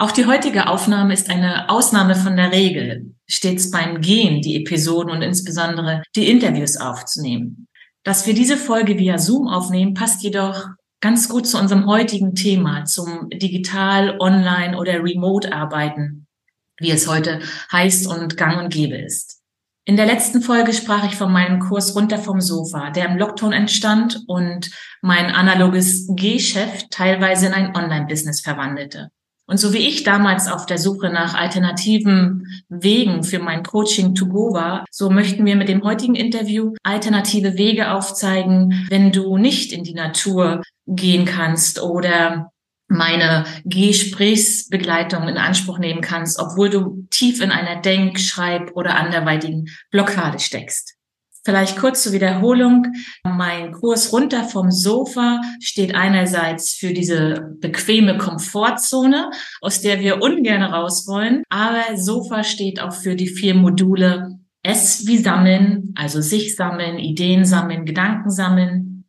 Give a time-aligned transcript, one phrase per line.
[0.00, 5.10] Auch die heutige Aufnahme ist eine Ausnahme von der Regel, stets beim Gehen die Episoden
[5.10, 7.66] und insbesondere die Interviews aufzunehmen.
[8.04, 10.68] Dass wir diese Folge via Zoom aufnehmen, passt jedoch
[11.00, 16.28] ganz gut zu unserem heutigen Thema, zum digital, online oder remote arbeiten,
[16.78, 17.40] wie es heute
[17.72, 19.40] heißt und gang und gäbe ist.
[19.84, 23.52] In der letzten Folge sprach ich von meinem Kurs runter vom Sofa, der im Lockdown
[23.52, 24.70] entstand und
[25.02, 29.10] mein analoges G-Chef teilweise in ein Online-Business verwandelte.
[29.48, 34.26] Und so wie ich damals auf der Suche nach alternativen Wegen für mein Coaching to
[34.26, 39.72] go war, so möchten wir mit dem heutigen Interview alternative Wege aufzeigen, wenn du nicht
[39.72, 42.52] in die Natur gehen kannst oder
[42.88, 49.70] meine Gesprächsbegleitung in Anspruch nehmen kannst, obwohl du tief in einer Denk-, Schreib- oder anderweitigen
[49.90, 50.97] Blockade steckst.
[51.48, 52.88] Vielleicht kurz zur Wiederholung.
[53.24, 59.30] Mein Kurs runter vom Sofa steht einerseits für diese bequeme Komfortzone,
[59.62, 65.06] aus der wir ungern raus wollen, aber Sofa steht auch für die vier Module S
[65.06, 69.06] wie sammeln, also sich sammeln, Ideen sammeln, Gedanken sammeln,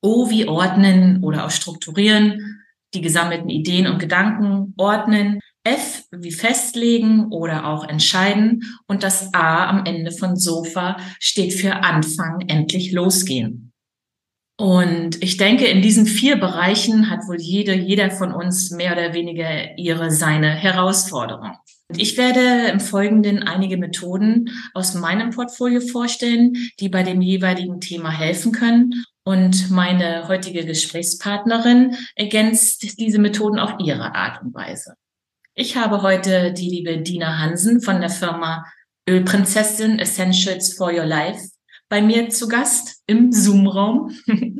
[0.00, 2.62] O wie ordnen oder auch strukturieren,
[2.94, 9.68] die gesammelten Ideen und Gedanken ordnen, F wie festlegen oder auch entscheiden und das A
[9.68, 13.72] am Ende von Sofa steht für Anfangen, endlich losgehen.
[14.58, 19.12] Und ich denke, in diesen vier Bereichen hat wohl jede, jeder von uns mehr oder
[19.12, 21.56] weniger ihre, seine Herausforderung.
[21.96, 28.10] Ich werde im Folgenden einige Methoden aus meinem Portfolio vorstellen, die bei dem jeweiligen Thema
[28.10, 29.04] helfen können.
[29.24, 34.94] Und meine heutige Gesprächspartnerin ergänzt diese Methoden auf ihre Art und Weise.
[35.54, 38.64] Ich habe heute die liebe Dina Hansen von der Firma
[39.06, 41.46] Ölprinzessin Essentials for Your Life
[41.90, 44.16] bei mir zu Gast im Zoom-Raum.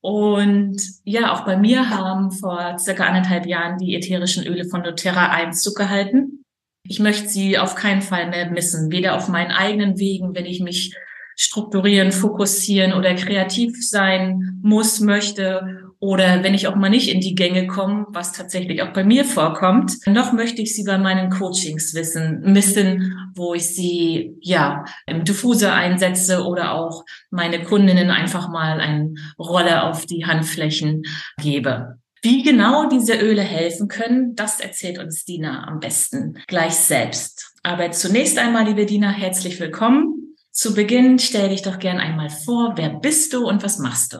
[0.00, 5.30] Und ja, auch bei mir haben vor circa anderthalb Jahren die ätherischen Öle von doTERRA
[5.30, 6.44] Einzug gehalten.
[6.84, 10.60] Ich möchte sie auf keinen Fall mehr missen, weder auf meinen eigenen Wegen, wenn ich
[10.60, 10.94] mich
[11.34, 17.36] strukturieren, fokussieren oder kreativ sein muss, möchte oder wenn ich auch mal nicht in die
[17.36, 21.94] Gänge komme, was tatsächlich auch bei mir vorkommt, noch möchte ich sie bei meinen Coachings
[21.94, 28.80] wissen, missen, wo ich sie ja im Diffuser einsetze oder auch meine Kundinnen einfach mal
[28.80, 31.04] eine Rolle auf die Handflächen
[31.40, 32.00] gebe.
[32.20, 37.52] Wie genau diese Öle helfen können, das erzählt uns Dina am besten gleich selbst.
[37.62, 40.34] Aber zunächst einmal, liebe Dina, herzlich willkommen.
[40.50, 44.18] Zu Beginn stell dich doch gern einmal vor, wer bist du und was machst du?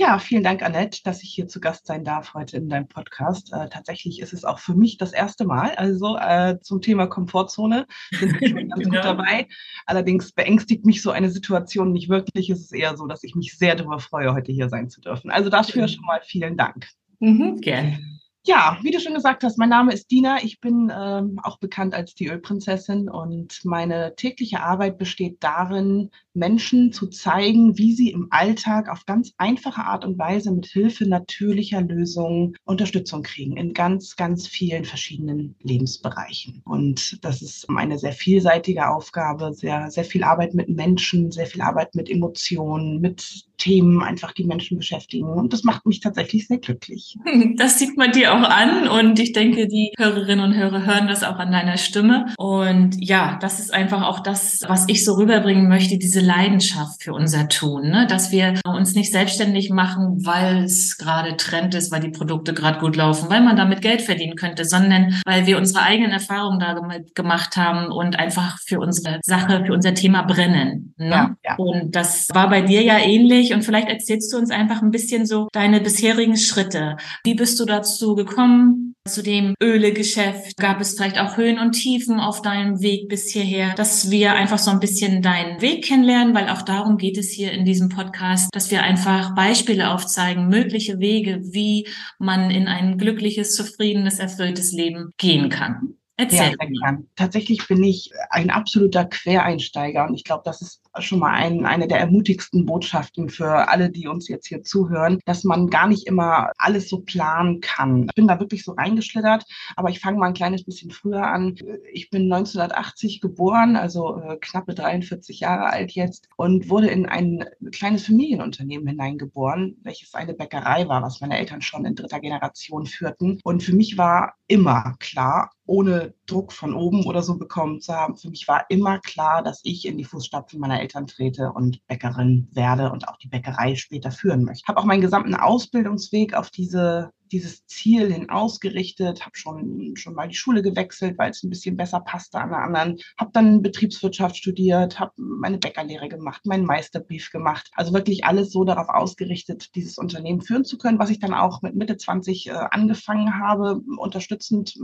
[0.00, 3.52] Ja, vielen Dank, Annette, dass ich hier zu Gast sein darf heute in deinem Podcast.
[3.52, 5.74] Äh, tatsächlich ist es auch für mich das erste Mal.
[5.74, 9.46] Also äh, zum Thema Komfortzone sind wir schon ganz gut dabei.
[9.84, 12.48] Allerdings beängstigt mich so eine Situation nicht wirklich.
[12.48, 15.30] Es ist eher so, dass ich mich sehr darüber freue, heute hier sein zu dürfen.
[15.30, 16.88] Also dafür schon mal vielen Dank.
[17.18, 17.98] Mhm, gerne.
[18.46, 20.42] Ja, wie du schon gesagt hast, mein Name ist Dina.
[20.42, 26.92] Ich bin ähm, auch bekannt als die Ölprinzessin und meine tägliche Arbeit besteht darin, Menschen
[26.92, 31.80] zu zeigen, wie sie im Alltag auf ganz einfache Art und Weise mit Hilfe natürlicher
[31.80, 36.62] Lösungen Unterstützung kriegen in ganz, ganz vielen verschiedenen Lebensbereichen.
[36.64, 41.62] Und das ist eine sehr vielseitige Aufgabe, sehr, sehr viel Arbeit mit Menschen, sehr viel
[41.62, 45.28] Arbeit mit Emotionen, mit Themen einfach die Menschen beschäftigen.
[45.28, 47.16] Und das macht mich tatsächlich sehr glücklich.
[47.56, 51.22] Das sieht man dir auch an und ich denke, die Hörerinnen und Hörer hören das
[51.22, 52.26] auch an deiner Stimme.
[52.38, 57.12] Und ja, das ist einfach auch das, was ich so rüberbringen möchte, diese Leidenschaft für
[57.12, 58.06] unser Tun, ne?
[58.06, 62.80] dass wir uns nicht selbstständig machen, weil es gerade Trend ist, weil die Produkte gerade
[62.80, 66.78] gut laufen, weil man damit Geld verdienen könnte, sondern weil wir unsere eigenen Erfahrungen da
[67.14, 70.94] gemacht haben und einfach für unsere Sache, für unser Thema brennen.
[70.96, 71.10] Ne?
[71.10, 71.56] Ja, ja.
[71.56, 75.26] Und das war bei dir ja ähnlich und vielleicht erzählst du uns einfach ein bisschen
[75.26, 76.96] so deine bisherigen Schritte.
[77.24, 78.89] Wie bist du dazu gekommen?
[79.08, 80.56] Zu dem Ölegeschäft?
[80.58, 84.58] Gab es vielleicht auch Höhen und Tiefen auf deinem Weg bis hierher, dass wir einfach
[84.58, 88.48] so ein bisschen deinen Weg kennenlernen, weil auch darum geht es hier in diesem Podcast,
[88.52, 91.88] dass wir einfach Beispiele aufzeigen, mögliche Wege, wie
[92.18, 95.94] man in ein glückliches, zufriedenes, erfülltes Leben gehen kann.
[96.20, 96.54] Erzähl.
[96.82, 101.64] Ja, Tatsächlich bin ich ein absoluter Quereinsteiger und ich glaube, das ist schon mal ein,
[101.64, 106.06] eine der ermutigsten Botschaften für alle, die uns jetzt hier zuhören, dass man gar nicht
[106.06, 108.06] immer alles so planen kann.
[108.08, 109.44] Ich bin da wirklich so reingeschlittert,
[109.76, 111.54] aber ich fange mal ein kleines bisschen früher an.
[111.92, 117.44] Ich bin 1980 geboren, also äh, knappe 43 Jahre alt jetzt und wurde in ein
[117.72, 123.38] kleines Familienunternehmen hineingeboren, welches eine Bäckerei war, was meine Eltern schon in dritter Generation führten.
[123.44, 128.16] Und für mich war immer klar, ohne Druck von oben oder so bekommen zu haben.
[128.16, 132.48] Für mich war immer klar, dass ich in die Fußstapfen meiner Eltern trete und Bäckerin
[132.52, 134.66] werde und auch die Bäckerei später führen möchte.
[134.68, 140.28] Habe auch meinen gesamten Ausbildungsweg auf diese dieses Ziel hin ausgerichtet, habe schon, schon mal
[140.28, 144.36] die Schule gewechselt, weil es ein bisschen besser passte an der anderen, habe dann Betriebswirtschaft
[144.36, 147.70] studiert, habe meine Bäckerlehre gemacht, meinen Meisterbrief gemacht.
[147.74, 151.62] Also wirklich alles so darauf ausgerichtet, dieses Unternehmen führen zu können, was ich dann auch
[151.62, 154.78] mit Mitte 20 äh, angefangen habe, unterstützend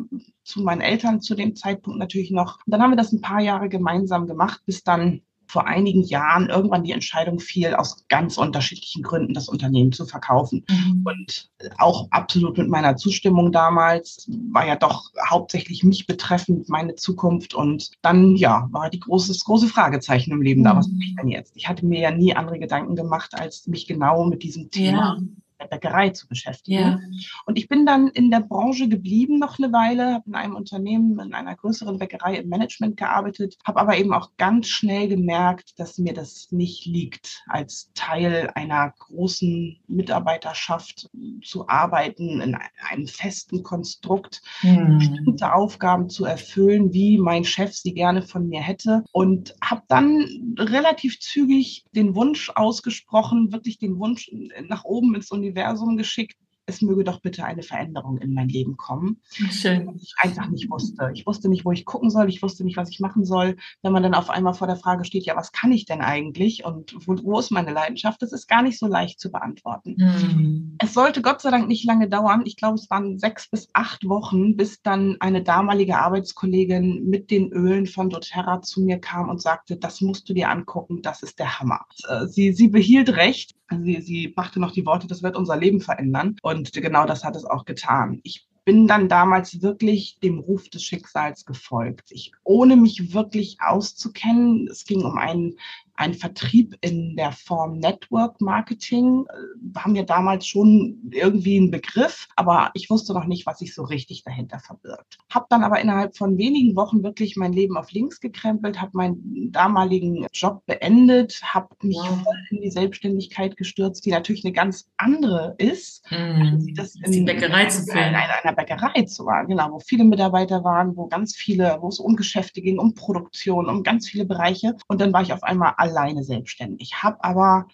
[0.44, 2.58] zu meinen Eltern zu dem Zeitpunkt natürlich noch.
[2.64, 5.22] Und dann haben wir das ein paar Jahre gemeinsam gemacht, bis dann
[5.56, 10.66] vor einigen Jahren irgendwann die Entscheidung fiel, aus ganz unterschiedlichen Gründen das Unternehmen zu verkaufen.
[10.68, 11.02] Mhm.
[11.02, 17.54] Und auch absolut mit meiner Zustimmung damals war ja doch hauptsächlich mich betreffend, meine Zukunft.
[17.54, 20.64] Und dann, ja, war die große, große Fragezeichen im Leben mhm.
[20.64, 21.56] da, was mache ich denn jetzt?
[21.56, 25.22] Ich hatte mir ja nie andere Gedanken gemacht, als mich genau mit diesem Thema ja
[25.58, 26.78] der Bäckerei zu beschäftigen.
[26.78, 27.00] Ja.
[27.46, 31.18] Und ich bin dann in der Branche geblieben noch eine Weile, habe in einem Unternehmen,
[31.18, 35.98] in einer größeren Bäckerei im Management gearbeitet, habe aber eben auch ganz schnell gemerkt, dass
[35.98, 41.08] mir das nicht liegt, als Teil einer großen Mitarbeiterschaft
[41.42, 42.56] zu arbeiten, in
[42.90, 44.98] einem festen Konstrukt, mhm.
[44.98, 49.04] bestimmte Aufgaben zu erfüllen, wie mein Chef sie gerne von mir hätte.
[49.12, 54.30] Und habe dann relativ zügig den Wunsch ausgesprochen, wirklich den Wunsch
[54.68, 58.76] nach oben ins Universum Universum geschickt, es möge doch bitte eine Veränderung in mein Leben
[58.76, 59.20] kommen.
[59.30, 59.98] Schön.
[60.02, 61.10] Ich einfach nicht wusste.
[61.14, 62.28] Ich wusste nicht, wo ich gucken soll.
[62.28, 63.56] Ich wusste nicht, was ich machen soll.
[63.82, 66.64] Wenn man dann auf einmal vor der Frage steht, ja, was kann ich denn eigentlich
[66.64, 68.20] und wo, wo ist meine Leidenschaft?
[68.20, 69.94] Das ist gar nicht so leicht zu beantworten.
[69.96, 70.76] Mhm.
[70.82, 72.42] Es sollte Gott sei Dank nicht lange dauern.
[72.44, 77.52] Ich glaube, es waren sechs bis acht Wochen, bis dann eine damalige Arbeitskollegin mit den
[77.52, 81.38] Ölen von doTERRA zu mir kam und sagte, das musst du dir angucken, das ist
[81.38, 81.86] der Hammer.
[82.08, 83.54] Äh, sie, sie behielt recht.
[83.70, 86.36] Sie, sie brachte noch die Worte, das wird unser Leben verändern.
[86.42, 88.20] Und genau das hat es auch getan.
[88.22, 92.10] Ich bin dann damals wirklich dem Ruf des Schicksals gefolgt.
[92.10, 95.56] Ich, ohne mich wirklich auszukennen, es ging um einen
[95.96, 99.34] ein Vertrieb in der Form Network Marketing äh,
[99.74, 103.82] war mir damals schon irgendwie ein Begriff, aber ich wusste noch nicht, was sich so
[103.84, 105.18] richtig dahinter verbirgt.
[105.30, 109.50] Habe dann aber innerhalb von wenigen Wochen wirklich mein Leben auf links gekrempelt, habe meinen
[109.52, 112.22] damaligen Job beendet, habe mich wow.
[112.22, 117.20] voll in die Selbstständigkeit gestürzt, die natürlich eine ganz andere ist, mm, das in, die
[117.22, 117.90] Bäckerei zu.
[117.90, 121.88] In einer, einer Bäckerei zu waren, genau, wo viele Mitarbeiter waren, wo ganz viele, wo
[121.88, 124.76] es um Geschäfte ging, um Produktion, um ganz viele Bereiche.
[124.88, 127.02] Und dann war ich auf einmal alleine selbstständig.
[127.02, 127.66] Habe aber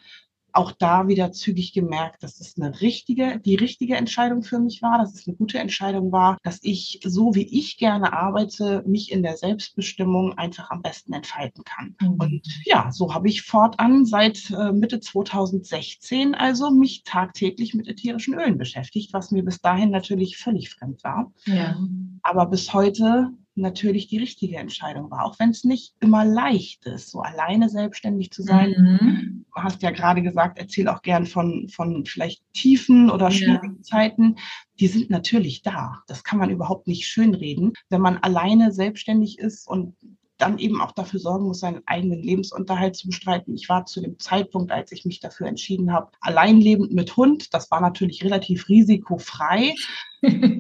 [0.52, 4.98] auch da wieder zügig gemerkt, dass es eine richtige, die richtige Entscheidung für mich war,
[4.98, 9.22] dass es eine gute Entscheidung war, dass ich so wie ich gerne arbeite, mich in
[9.22, 11.96] der Selbstbestimmung einfach am besten entfalten kann.
[12.00, 12.14] Mhm.
[12.18, 18.34] Und ja, so habe ich fortan seit äh, Mitte 2016 also mich tagtäglich mit ätherischen
[18.34, 21.32] Ölen beschäftigt, was mir bis dahin natürlich völlig fremd war.
[21.46, 21.76] Ja.
[22.22, 27.10] Aber bis heute natürlich die richtige Entscheidung war, auch wenn es nicht immer leicht ist,
[27.10, 28.70] so alleine selbstständig zu sein.
[28.70, 29.44] Mhm.
[29.54, 33.82] Du hast ja gerade gesagt, erzähl auch gern von, von vielleicht tiefen oder schwierigen ja.
[33.82, 34.36] Zeiten.
[34.80, 36.02] Die sind natürlich da.
[36.06, 37.74] Das kann man überhaupt nicht schönreden.
[37.90, 39.94] Wenn man alleine selbstständig ist und
[40.38, 43.54] dann eben auch dafür sorgen muss, seinen eigenen Lebensunterhalt zu bestreiten.
[43.54, 47.54] Ich war zu dem Zeitpunkt, als ich mich dafür entschieden habe, alleinlebend mit Hund.
[47.54, 49.74] Das war natürlich relativ risikofrei.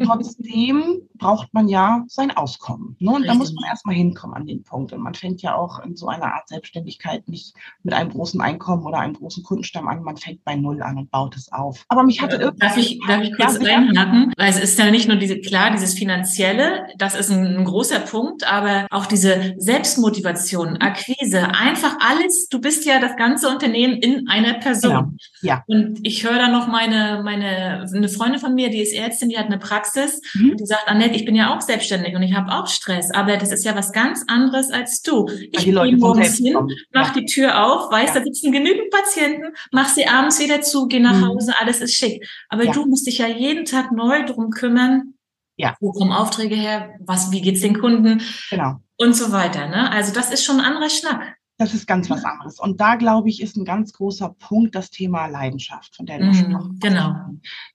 [0.04, 2.96] Trotzdem braucht man ja sein Auskommen.
[2.98, 3.12] Ne?
[3.12, 4.92] Und da muss man erstmal hinkommen an den Punkt.
[4.92, 7.54] Und man fängt ja auch in so einer Art Selbstständigkeit nicht
[7.84, 10.02] mit einem großen Einkommen oder einem großen Kundenstamm an.
[10.02, 11.84] Man fängt bei Null an und baut es auf.
[11.88, 12.58] Aber mich hatte irgendwie.
[12.58, 14.32] Darf ich, darf ich kurz ja, einhaken?
[14.36, 18.00] Weil es ist ja nicht nur diese, klar, dieses Finanzielle, das ist ein, ein großer
[18.00, 22.48] Punkt, aber auch diese Selbstmotivation, Akquise, einfach alles.
[22.48, 24.90] Du bist ja das ganze Unternehmen in einer Person.
[24.90, 25.12] Genau.
[25.42, 25.64] Ja.
[25.68, 29.38] Und ich höre da noch meine, meine, eine Freundin von mir, die ist Ärztin, die
[29.38, 30.52] hat eine Praxis mhm.
[30.52, 33.36] und die sagt, Annette, ich bin ja auch selbstständig und ich habe auch Stress, aber
[33.36, 35.28] das ist ja was ganz anderes als du.
[35.52, 36.56] Ich gehe morgens hin,
[36.92, 37.20] mach ja.
[37.20, 38.20] die Tür auf, weiß, ja.
[38.20, 41.28] da sitzen genügend Patienten, mach sie abends wieder zu, geh nach mhm.
[41.28, 42.26] Hause, alles ist schick.
[42.48, 42.72] Aber ja.
[42.72, 45.14] du musst dich ja jeden Tag neu drum kümmern,
[45.56, 45.76] Ja.
[45.80, 46.94] Wo kommen Aufträge her?
[47.00, 48.22] Was, wie geht's den Kunden?
[48.50, 48.76] Genau.
[48.96, 49.68] Und so weiter.
[49.68, 49.90] Ne?
[49.90, 51.36] Also das ist schon ein anderer Schnack.
[51.62, 52.58] Das ist ganz was anderes.
[52.58, 56.24] Und da, glaube ich, ist ein ganz großer Punkt das Thema Leidenschaft, von der du
[56.24, 56.80] Mhm, gesprochen hast.
[56.80, 57.14] genau.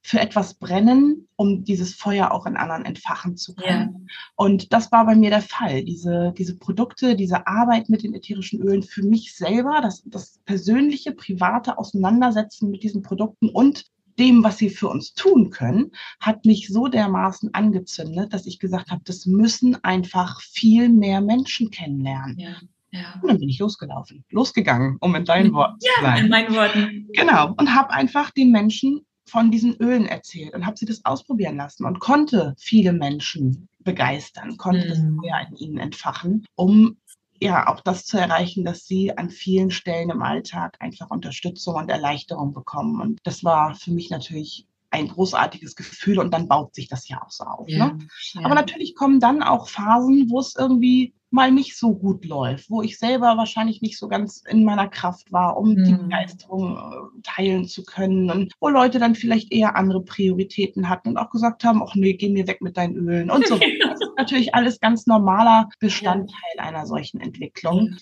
[0.01, 4.09] Für etwas brennen, um dieses Feuer auch in anderen entfachen zu können.
[4.35, 5.85] Und das war bei mir der Fall.
[5.85, 11.13] Diese, diese Produkte, diese Arbeit mit den ätherischen Ölen für mich selber, das, das persönliche,
[11.13, 13.85] private Auseinandersetzen mit diesen Produkten und
[14.19, 18.91] dem, was sie für uns tun können, hat mich so dermaßen angezündet, dass ich gesagt
[18.91, 22.37] habe, das müssen einfach viel mehr Menschen kennenlernen.
[22.37, 22.57] Ja.
[22.91, 23.19] Ja.
[23.21, 26.29] Und dann bin ich losgelaufen, losgegangen, um in deinen Worten zu In bleiben.
[26.29, 27.07] meinen Worten.
[27.13, 27.53] Genau.
[27.57, 31.85] Und habe einfach den Menschen von diesen Ölen erzählt und habe sie das ausprobieren lassen
[31.85, 35.19] und konnte viele Menschen begeistern, konnte das Mhm.
[35.19, 36.97] Feuer in ihnen entfachen, um
[37.41, 41.89] ja auch das zu erreichen, dass sie an vielen Stellen im Alltag einfach Unterstützung und
[41.89, 43.01] Erleichterung bekommen.
[43.01, 47.21] Und das war für mich natürlich ein großartiges Gefühl und dann baut sich das ja
[47.21, 47.67] auch so auf.
[47.67, 47.87] Ja.
[47.87, 47.99] Ne?
[48.33, 48.45] Ja.
[48.45, 52.81] Aber natürlich kommen dann auch Phasen, wo es irgendwie mal nicht so gut läuft, wo
[52.81, 55.97] ich selber wahrscheinlich nicht so ganz in meiner Kraft war, um die Mhm.
[56.03, 61.17] Begeisterung äh, teilen zu können und wo Leute dann vielleicht eher andere Prioritäten hatten und
[61.17, 63.65] auch gesagt haben, ach nee, geh mir weg mit deinen Ölen und so weiter.
[63.97, 67.95] Das ist natürlich alles ganz normaler Bestandteil einer solchen Entwicklung.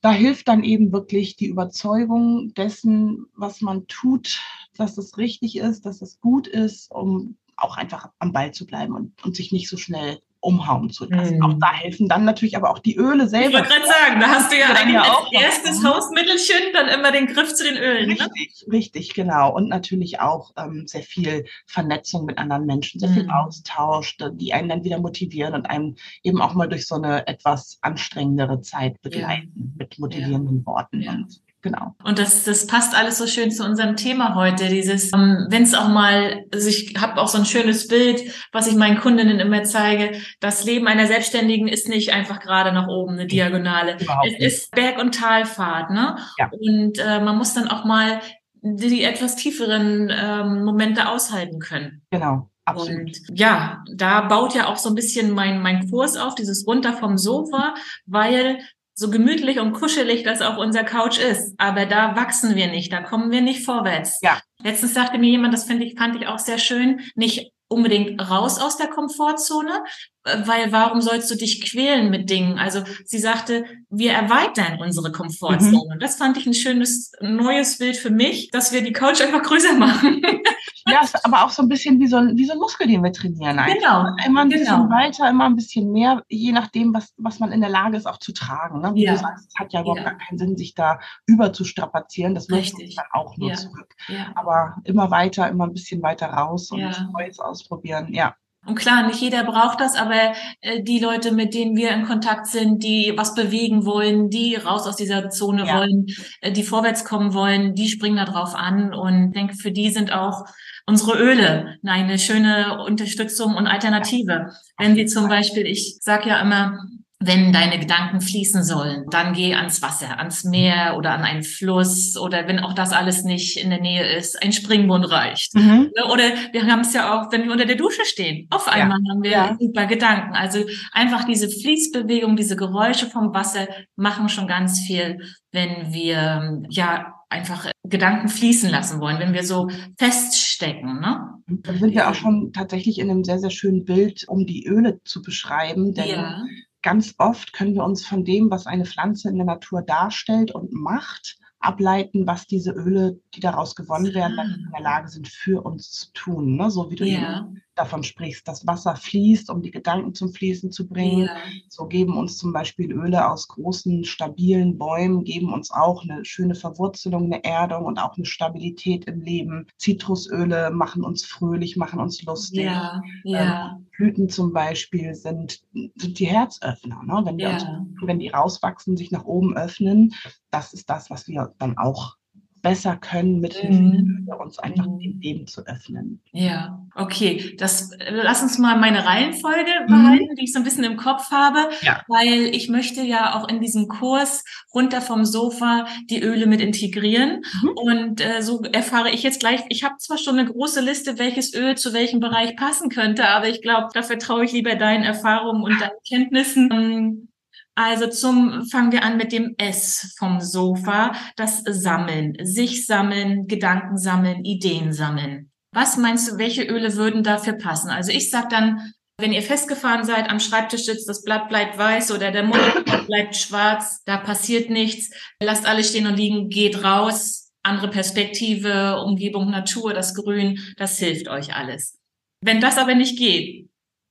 [0.00, 4.40] Da hilft dann eben wirklich die Überzeugung dessen, was man tut,
[4.76, 8.94] dass es richtig ist, dass es gut ist, um auch einfach am Ball zu bleiben
[8.94, 11.36] und, und sich nicht so schnell umhauen zu lassen.
[11.36, 11.42] Mhm.
[11.42, 13.54] Auch da helfen dann natürlich aber auch die Öle Ich selber.
[13.60, 15.84] wollte gerade sagen, da hast du ja Ja, eigentlich ja, als erstes.
[15.84, 18.08] Hausmittelchen dann immer den Griff zu den Ölen.
[18.10, 18.16] Ne?
[18.20, 19.54] Richtig, richtig, genau.
[19.54, 23.30] Und natürlich auch ähm, sehr viel Vernetzung mit anderen Menschen, sehr viel Mhm.
[23.30, 27.26] Austausch, da- die einen dann wieder motivieren und einem eben auch mal durch so eine
[27.28, 31.00] etwas anstrengendere Zeit begleiten mit motivierenden Worten.
[31.02, 31.12] Ja.
[31.12, 31.94] Und genau.
[32.04, 34.68] Und das, das passt alles so schön zu unserem Thema heute.
[34.68, 38.20] Dieses, ähm, wenn es auch mal, also ich habe auch so ein schönes Bild,
[38.52, 40.18] was ich meinen Kundinnen immer zeige.
[40.40, 43.96] Das Leben einer Selbstständigen ist nicht einfach gerade nach oben eine Diagonale.
[44.00, 44.42] Überhaupt Es nicht.
[44.42, 46.16] ist Berg- und Talfahrt, ne?
[46.38, 46.50] Ja.
[46.50, 48.20] Und äh, man muss dann auch mal
[48.62, 52.02] die, die etwas tieferen ähm, Momente aushalten können.
[52.10, 53.00] Genau, absolut.
[53.00, 56.92] Und ja, da baut ja auch so ein bisschen mein, mein Kurs auf, dieses runter
[56.92, 57.74] vom Sofa,
[58.06, 58.58] weil
[58.94, 61.54] so gemütlich und kuschelig das auch unser Couch ist.
[61.58, 64.18] Aber da wachsen wir nicht, da kommen wir nicht vorwärts.
[64.22, 64.40] Ja.
[64.62, 68.60] Letztens sagte mir jemand, das finde ich, fand ich auch sehr schön, nicht unbedingt raus
[68.60, 69.82] aus der Komfortzone,
[70.24, 72.58] äh, weil warum sollst du dich quälen mit Dingen?
[72.58, 75.70] Also sie sagte, wir erweitern unsere Komfortzone.
[75.70, 75.92] Mhm.
[75.92, 79.42] Und das fand ich ein schönes neues Bild für mich, dass wir die Couch einfach
[79.42, 80.22] größer machen.
[80.88, 82.86] Ja, es ist aber auch so ein bisschen wie so ein, wie so ein Muskel,
[82.86, 83.58] den wir trainieren.
[83.58, 83.74] Einfach.
[83.74, 84.90] Genau, Immer ein bisschen genau.
[84.90, 88.18] weiter, immer ein bisschen mehr, je nachdem, was, was man in der Lage ist, auch
[88.18, 88.80] zu tragen.
[88.80, 88.92] Ne?
[88.94, 89.12] Wie Ja.
[89.12, 90.10] du sagst, es hat ja überhaupt Ja.
[90.10, 92.34] gar keinen Sinn, sich da über zu strapazieren.
[92.34, 93.54] Das wirft uns dann auch nur Ja.
[93.56, 93.94] zurück.
[94.08, 94.32] ja.
[94.34, 96.80] Aber immer weiter, immer ein bisschen weiter raus und.
[97.12, 98.12] Neues ausprobieren.
[98.12, 98.34] Ja,
[98.66, 102.46] Und klar, nicht jeder braucht das, aber äh, die Leute, mit denen wir in Kontakt
[102.46, 105.78] sind, die was bewegen wollen, die raus aus dieser Zone Ja.
[105.78, 106.06] wollen,
[106.40, 108.94] äh, die vorwärts kommen wollen, die springen da drauf an.
[108.94, 110.44] Und ich denke, für die sind auch
[110.86, 114.50] unsere Öle eine schöne Unterstützung und Alternative.
[114.78, 116.78] Wenn sie zum Beispiel, ich sage ja immer,
[117.24, 122.16] wenn deine Gedanken fließen sollen, dann geh ans Wasser, ans Meer oder an einen Fluss
[122.16, 125.54] oder wenn auch das alles nicht in der Nähe ist, ein Springbrunnen reicht.
[125.54, 125.92] Mhm.
[125.96, 128.48] Ne, Oder wir haben es ja auch, wenn wir unter der Dusche stehen.
[128.50, 128.72] Auf Ja.
[128.72, 129.56] einmal haben wir Ja.
[129.60, 130.34] super Gedanken.
[130.34, 135.20] Also einfach diese Fließbewegung, diese Geräusche vom Wasser machen schon ganz viel,
[135.52, 141.00] wenn wir ja einfach Gedanken fließen lassen wollen, wenn wir so feststecken.
[141.00, 141.34] Ne?
[141.46, 145.00] Da sind wir auch schon tatsächlich in einem sehr, sehr schönen Bild, um die Öle
[145.04, 145.94] zu beschreiben.
[145.94, 146.44] Denn Ja,
[146.82, 150.72] ganz oft können wir uns von dem, was eine Pflanze in der Natur darstellt und
[150.72, 155.62] macht, ableiten, was diese Öle, die daraus gewonnen werden, dann in der Lage sind, für
[155.62, 156.56] uns zu tun.
[156.56, 156.70] Ne?
[156.70, 160.70] So wie du ja, eben davon sprichst, dass Wasser fließt, um die Gedanken zum Fließen
[160.70, 161.26] zu bringen.
[161.26, 161.36] ja,
[161.68, 166.54] So geben uns zum Beispiel Öle aus großen, stabilen Bäumen, geben uns auch eine schöne
[166.54, 169.66] Verwurzelung, eine Erdung und auch eine Stabilität im Leben.
[169.78, 172.64] Zitrusöle machen uns fröhlich, machen uns lustig.
[172.64, 175.60] ja, ja, Blüten zum Beispiel sind,
[175.96, 177.02] sind die Herzöffner.
[177.04, 177.22] Ne?
[177.24, 177.66] Wenn, wir uns,
[178.02, 180.14] wenn die rauswachsen, sich nach oben öffnen,
[180.50, 182.16] das ist das, was wir dann auch
[182.62, 184.28] besser können, mit Mhm.
[184.40, 184.98] uns einfach Mhm.
[185.00, 186.20] dem Leben zu öffnen.
[186.32, 186.78] ja.
[186.94, 189.92] Okay, das lass uns mal meine Reihenfolge Mhm.
[189.92, 192.02] behalten, die ich so ein bisschen im Kopf habe, Ja.
[192.06, 197.42] weil ich möchte ja auch in diesem Kurs runter vom Sofa die Öle mit integrieren.
[197.62, 197.68] Mhm.
[197.70, 201.54] Und äh, so erfahre ich jetzt gleich, ich habe zwar schon eine große Liste, welches
[201.54, 205.62] Öl zu welchem Bereich passen könnte, aber ich glaube, da vertraue ich lieber deinen Erfahrungen
[205.62, 207.31] und deinen Kenntnissen.
[207.74, 213.96] Also zum fangen wir an mit dem S vom Sofa, das Sammeln, sich sammeln, Gedanken
[213.96, 215.50] sammeln, Ideen sammeln.
[215.74, 217.88] Was meinst du, welche Öle würden dafür passen?
[217.88, 222.10] Also ich sag dann Wenn ihr festgefahren seid, am Schreibtisch sitzt, das Blatt bleibt weiß
[222.12, 225.10] oder der Monitor bleibt schwarz, da passiert nichts.
[225.40, 231.28] Lasst alles stehen und liegen, geht raus, andere Perspektive, Umgebung, Natur, das Grün, das hilft
[231.28, 231.98] euch alles.
[232.42, 233.68] Wenn das aber nicht geht,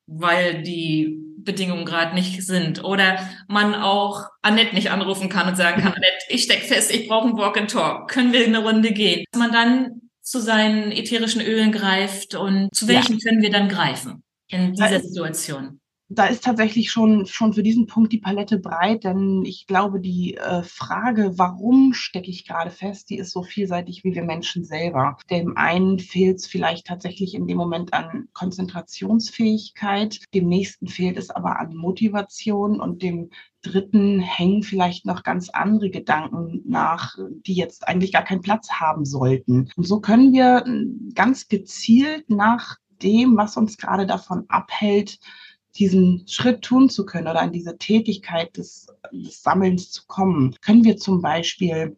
[0.07, 5.81] weil die Bedingungen gerade nicht sind oder man auch Annette nicht anrufen kann und sagen
[5.81, 8.91] kann, Annette, ich steck fest, ich brauche einen Walk and Talk, können wir eine Runde
[8.91, 9.25] gehen?
[9.31, 13.19] Dass man dann zu seinen ätherischen Ölen greift und zu welchen ja.
[13.27, 15.80] können wir dann greifen in dieser Situation?
[16.13, 20.35] Da ist tatsächlich schon, schon für diesen Punkt die Palette breit, denn ich glaube, die
[20.35, 25.17] äh, Frage, warum stecke ich gerade fest, die ist so vielseitig wie wir Menschen selber.
[25.29, 31.29] Dem einen fehlt es vielleicht tatsächlich in dem Moment an Konzentrationsfähigkeit, dem nächsten fehlt es
[31.29, 33.29] aber an Motivation und dem
[33.61, 37.15] dritten hängen vielleicht noch ganz andere Gedanken nach,
[37.45, 39.69] die jetzt eigentlich gar keinen Platz haben sollten.
[39.77, 45.19] Und so können wir äh, ganz gezielt nach dem, was uns gerade davon abhält,
[45.75, 50.83] diesen Schritt tun zu können oder an diese Tätigkeit des, des Sammelns zu kommen, können
[50.83, 51.97] wir zum Beispiel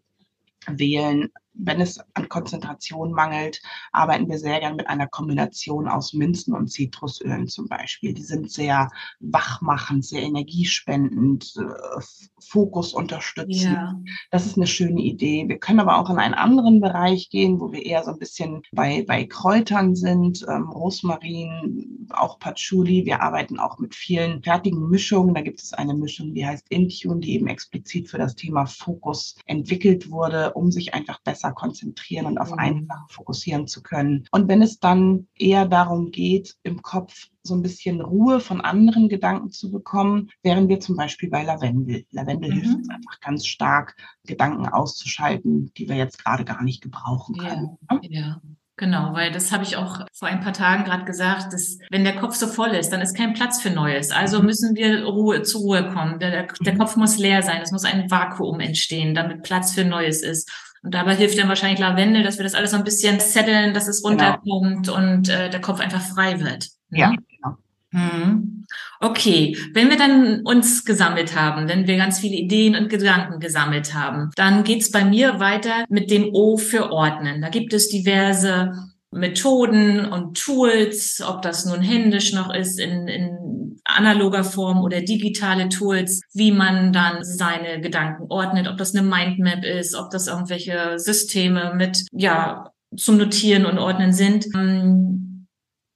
[0.68, 6.54] wählen, wenn es an Konzentration mangelt, arbeiten wir sehr gern mit einer Kombination aus Minzen
[6.54, 8.14] und Zitrusölen zum Beispiel.
[8.14, 12.02] Die sind sehr wachmachend, sehr energiespendend, äh,
[12.42, 13.74] Fokus unterstützen.
[13.74, 14.00] Ja.
[14.32, 15.46] Das ist eine schöne Idee.
[15.48, 18.64] Wir können aber auch in einen anderen Bereich gehen, wo wir eher so ein bisschen
[18.72, 23.06] bei, bei Kräutern sind, ähm, Rosmarin, auch Patchouli.
[23.06, 25.34] Wir arbeiten auch mit vielen fertigen Mischungen.
[25.34, 29.36] Da gibt es eine Mischung, die heißt Intune, die eben explizit für das Thema Fokus
[29.46, 32.60] entwickelt wurde, um sich einfach besser besser konzentrieren und auf mhm.
[32.60, 34.26] eine Sache fokussieren zu können.
[34.32, 39.10] Und wenn es dann eher darum geht, im Kopf so ein bisschen Ruhe von anderen
[39.10, 42.06] Gedanken zu bekommen, wären wir zum Beispiel bei Lavendel.
[42.12, 42.54] Lavendel mhm.
[42.54, 43.96] hilft uns einfach ganz stark,
[44.26, 47.78] Gedanken auszuschalten, die wir jetzt gerade gar nicht gebrauchen können.
[47.92, 48.42] Ja, ja.
[48.76, 52.16] Genau, weil das habe ich auch vor ein paar Tagen gerade gesagt, dass wenn der
[52.16, 54.10] Kopf so voll ist, dann ist kein Platz für Neues.
[54.10, 54.46] Also mhm.
[54.48, 56.18] müssen wir Ruhe, zur Ruhe kommen.
[56.18, 56.78] Der, der mhm.
[56.80, 57.62] Kopf muss leer sein.
[57.62, 60.50] Es muss ein Vakuum entstehen, damit Platz für Neues ist.
[60.84, 63.88] Und dabei hilft dann wahrscheinlich Lavendel, dass wir das alles so ein bisschen setteln, dass
[63.88, 64.10] es genau.
[64.10, 64.98] runterkommt genau.
[64.98, 66.68] und äh, der Kopf einfach frei wird.
[66.90, 67.00] Ne?
[67.00, 67.58] Ja, genau.
[67.92, 68.66] Hm.
[69.00, 73.94] Okay, wenn wir dann uns gesammelt haben, wenn wir ganz viele Ideen und Gedanken gesammelt
[73.94, 77.42] haben, dann geht's bei mir weiter mit dem O für Ordnen.
[77.42, 78.74] Da gibt es diverse
[79.12, 83.43] Methoden und Tools, ob das nun händisch noch ist in, in
[83.84, 89.64] analoger Form oder digitale Tools, wie man dann seine Gedanken ordnet, ob das eine Mindmap
[89.64, 94.46] ist, ob das irgendwelche Systeme mit, ja, zum Notieren und Ordnen sind.
[94.56, 95.48] Ähm,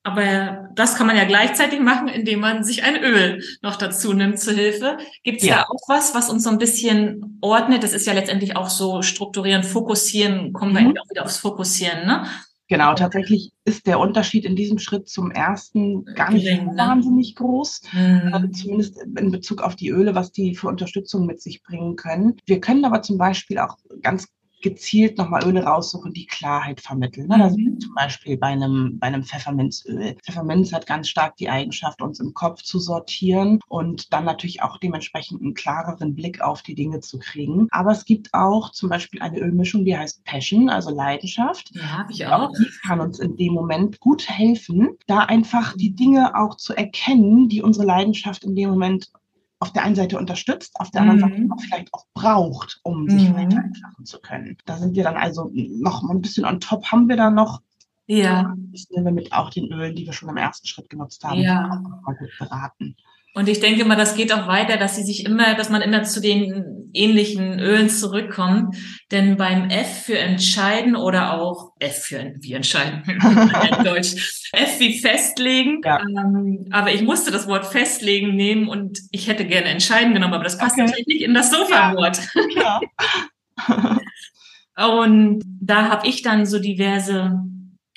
[0.07, 4.39] aber das kann man ja gleichzeitig machen, indem man sich ein Öl noch dazu nimmt
[4.39, 4.97] zur Hilfe.
[5.23, 5.57] Gibt es ja.
[5.57, 7.83] da auch was, was uns so ein bisschen ordnet?
[7.83, 10.93] Das ist ja letztendlich auch so strukturieren, fokussieren, kommen mhm.
[10.93, 12.25] wir auch wieder aufs Fokussieren, ne?
[12.69, 16.77] Genau, tatsächlich ist der Unterschied in diesem Schritt zum ersten gar nicht Gering, ne?
[16.77, 18.33] wahnsinnig groß, mhm.
[18.33, 22.35] äh, zumindest in Bezug auf die Öle, was die für Unterstützung mit sich bringen können.
[22.45, 24.27] Wir können aber zum Beispiel auch ganz
[24.69, 27.27] gezielt nochmal Öle raussuchen, die Klarheit vermitteln.
[27.27, 27.43] Ne?
[27.43, 30.15] Also zum Beispiel bei einem, bei einem Pfefferminzöl.
[30.23, 34.77] Pfefferminz hat ganz stark die Eigenschaft, uns im Kopf zu sortieren und dann natürlich auch
[34.77, 37.67] dementsprechend einen klareren Blick auf die Dinge zu kriegen.
[37.71, 41.71] Aber es gibt auch zum Beispiel eine Ölmischung, die heißt Passion, also Leidenschaft.
[41.73, 42.51] Ja, habe ich auch.
[42.51, 47.47] Die kann uns in dem Moment gut helfen, da einfach die Dinge auch zu erkennen,
[47.47, 49.09] die unsere Leidenschaft in dem Moment
[49.59, 51.51] auf der einen Seite unterstützt, auf der anderen Seite mhm.
[51.51, 53.35] auch vielleicht auch braucht, um sich mhm.
[53.35, 54.57] weiterentwickeln zu können.
[54.65, 57.61] Da sind wir dann also noch ein bisschen on top haben wir da noch.
[58.05, 58.55] Ja.
[58.71, 61.41] Das nehmen wir mit auch den Ölen, die wir schon im ersten Schritt genutzt haben,
[61.41, 61.65] ja.
[61.65, 62.95] auch mal gut beraten.
[63.37, 66.01] Und ich denke mal, das geht auch weiter, dass sie sich immer, dass man immer
[66.01, 68.75] zu den ähnlichen Ölen zurückkommt.
[69.11, 74.97] Denn beim F für entscheiden oder auch F für wie entscheiden in Deutsch, F wie
[74.97, 75.81] festlegen.
[75.85, 75.99] Ja.
[76.01, 80.43] Ähm, aber ich musste das Wort festlegen nehmen und ich hätte gerne entscheiden genommen, aber
[80.43, 80.85] das passt okay.
[80.85, 82.19] natürlich nicht in das Sofa-Wort.
[82.55, 82.81] Ja.
[84.97, 87.39] und da habe ich dann so diverse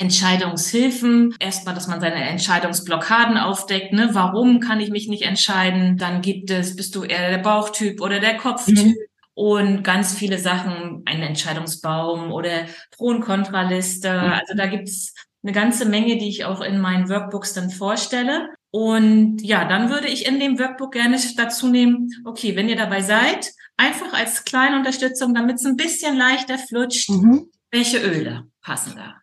[0.01, 1.35] Entscheidungshilfen.
[1.39, 3.93] Erstmal, dass man seine Entscheidungsblockaden aufdeckt.
[3.93, 4.11] Ne?
[4.13, 5.99] Warum kann ich mich nicht entscheiden?
[5.99, 8.79] Dann gibt es, bist du eher der Bauchtyp oder der Kopftyp?
[8.79, 8.97] Mhm.
[9.35, 14.11] Und ganz viele Sachen, einen Entscheidungsbaum oder Pro- und Kontraliste.
[14.11, 14.33] Mhm.
[14.33, 18.49] Also da gibt's eine ganze Menge, die ich auch in meinen Workbooks dann vorstelle.
[18.71, 23.03] Und ja, dann würde ich in dem Workbook gerne dazu nehmen, okay, wenn ihr dabei
[23.03, 27.51] seid, einfach als kleine Unterstützung, damit es ein bisschen leichter flutscht, mhm.
[27.71, 29.17] welche Öle passen da?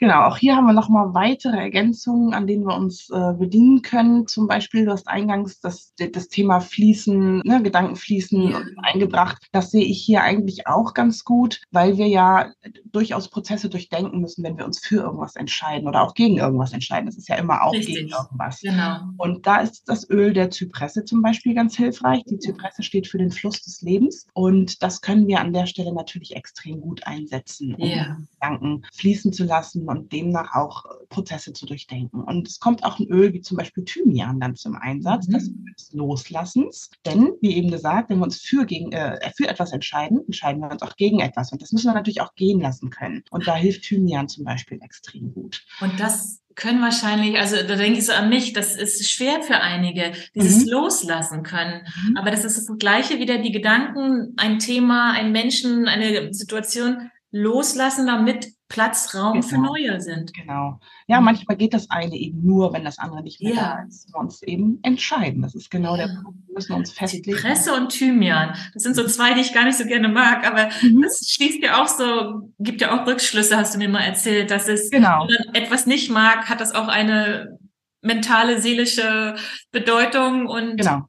[0.00, 4.26] Genau, auch hier haben wir nochmal weitere Ergänzungen, an denen wir uns äh, bedienen können.
[4.26, 8.62] Zum Beispiel, du hast eingangs das, das Thema Fließen, ne, Gedankenfließen ja.
[8.82, 9.46] eingebracht.
[9.52, 12.52] Das sehe ich hier eigentlich auch ganz gut, weil wir ja
[12.86, 17.06] durchaus Prozesse durchdenken müssen, wenn wir uns für irgendwas entscheiden oder auch gegen irgendwas entscheiden.
[17.06, 17.94] Das ist ja immer auch Richtig.
[17.94, 18.60] gegen irgendwas.
[18.60, 19.00] Genau.
[19.16, 22.24] Und da ist das Öl der Zypresse zum Beispiel ganz hilfreich.
[22.24, 25.94] Die Zypresse steht für den Fluss des Lebens und das können wir an der Stelle
[25.94, 28.16] natürlich extrem gut einsetzen, um ja.
[28.32, 32.22] Gedanken fließen zu lassen und demnach auch äh, Prozesse zu durchdenken.
[32.22, 35.32] Und es kommt auch ein Öl wie zum Beispiel Thymian dann zum Einsatz, mhm.
[35.32, 36.90] das des Loslassens.
[37.04, 40.70] Denn, wie eben gesagt, wenn wir uns für, gegen, äh, für etwas entscheiden, entscheiden wir
[40.70, 41.52] uns auch gegen etwas.
[41.52, 43.24] Und das müssen wir natürlich auch gehen lassen können.
[43.30, 45.64] Und da hilft Thymian zum Beispiel extrem gut.
[45.80, 49.56] Und das können wahrscheinlich, also da denke ich so an mich, das ist schwer für
[49.56, 50.72] einige, dieses mhm.
[50.72, 51.82] Loslassen können.
[52.08, 52.16] Mhm.
[52.16, 58.06] Aber das ist das Gleiche wieder, die Gedanken, ein Thema, ein Menschen, eine Situation loslassen,
[58.06, 59.46] damit Platz, Raum genau.
[59.46, 60.34] für neue sind.
[60.34, 60.80] Genau.
[61.06, 61.26] Ja, mhm.
[61.26, 63.76] manchmal geht das eine eben nur, wenn das andere nicht mehr ja.
[63.76, 64.12] da ist.
[64.12, 65.42] Uns eben entscheiden.
[65.42, 66.08] Das ist genau ja.
[66.08, 66.40] der Punkt.
[66.48, 67.38] Wir müssen uns festlegen.
[67.38, 68.56] Presse und Thymian.
[68.74, 71.02] Das sind so zwei, die ich gar nicht so gerne mag, aber mhm.
[71.02, 74.66] das schließt ja auch so, gibt ja auch Rückschlüsse, hast du mir mal erzählt, dass
[74.66, 75.28] es, genau.
[75.28, 77.56] wenn man etwas nicht mag, hat das auch eine
[78.02, 79.36] mentale, seelische
[79.70, 81.08] Bedeutung und genau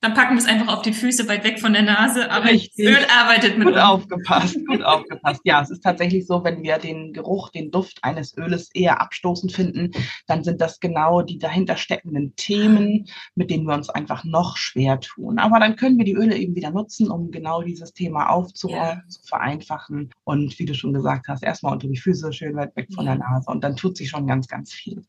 [0.00, 2.86] dann packen wir es einfach auf die Füße weit weg von der Nase, aber Richtig.
[2.86, 3.84] Öl arbeitet mit Gut uns.
[3.84, 5.42] aufgepasst, gut aufgepasst.
[5.44, 9.52] Ja, es ist tatsächlich so, wenn wir den Geruch, den Duft eines Öles eher abstoßend
[9.52, 9.90] finden,
[10.26, 15.00] dann sind das genau die dahinter steckenden Themen, mit denen wir uns einfach noch schwer
[15.00, 15.38] tun.
[15.38, 19.08] Aber dann können wir die Öle eben wieder nutzen, um genau dieses Thema aufzuräumen, ja.
[19.08, 22.88] zu vereinfachen und wie du schon gesagt hast, erstmal unter die Füße schön weit weg
[22.94, 23.16] von ja.
[23.16, 25.02] der Nase und dann tut sich schon ganz, ganz viel.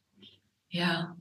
[0.70, 1.16] Ja,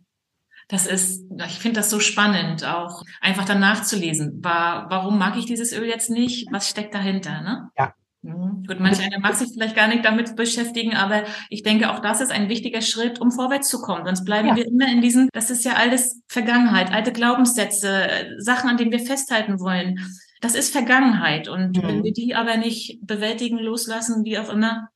[0.71, 4.43] das ist, ich finde das so spannend, auch einfach dann nachzulesen.
[4.43, 6.47] War, warum mag ich dieses Öl jetzt nicht?
[6.53, 7.43] Was steckt dahinter?
[7.43, 7.71] Ne?
[7.77, 7.93] Ja.
[8.23, 8.65] Mhm.
[8.67, 12.21] Gut, manch einer mag sich vielleicht gar nicht damit beschäftigen, aber ich denke, auch das
[12.21, 14.05] ist ein wichtiger Schritt, um vorwärts zu kommen.
[14.05, 14.57] Sonst bleiben ja.
[14.57, 19.01] wir immer in diesen, das ist ja alles Vergangenheit, alte Glaubenssätze, Sachen, an denen wir
[19.01, 19.99] festhalten wollen.
[20.41, 21.49] Das ist Vergangenheit.
[21.49, 21.83] Und mhm.
[21.83, 24.89] wenn wir die aber nicht bewältigen, loslassen, wie auch immer,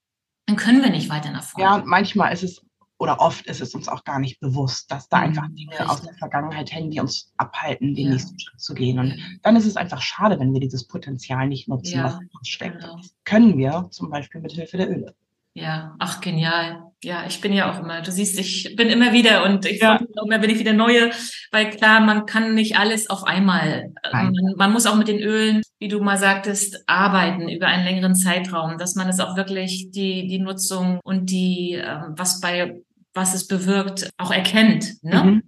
[0.47, 1.65] dann können wir nicht weiter nach vorne.
[1.65, 2.64] Ja, manchmal ist es
[2.99, 5.89] oder oft ist es uns auch gar nicht bewusst, dass da mhm, einfach Dinge Richtig.
[5.89, 8.13] aus der Vergangenheit hängen, die uns abhalten, den ja.
[8.13, 8.99] nächsten Schritt zu gehen.
[8.99, 12.31] Und dann ist es einfach schade, wenn wir dieses Potenzial nicht nutzen, ja, was in
[12.33, 12.81] uns steckt.
[12.81, 12.97] Genau.
[12.97, 15.15] Das können wir zum Beispiel mit Hilfe der Öle.
[15.55, 16.93] Ja, ach genial.
[17.05, 20.01] Ja, ich bin ja auch immer, du siehst, ich bin immer wieder und ich ja.
[20.25, 21.11] immer bin ich wieder neue,
[21.53, 23.93] weil klar, man kann nicht alles auf einmal.
[24.11, 28.15] Man, man, muss auch mit den Ölen, wie du mal sagtest, arbeiten über einen längeren
[28.15, 32.81] Zeitraum, dass man es auch wirklich die die Nutzung und die ähm, was bei
[33.13, 35.03] was es bewirkt, auch erkennt.
[35.03, 35.25] Ne?
[35.25, 35.43] Mhm.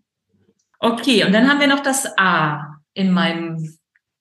[0.79, 3.77] Okay, und dann haben wir noch das A in meinem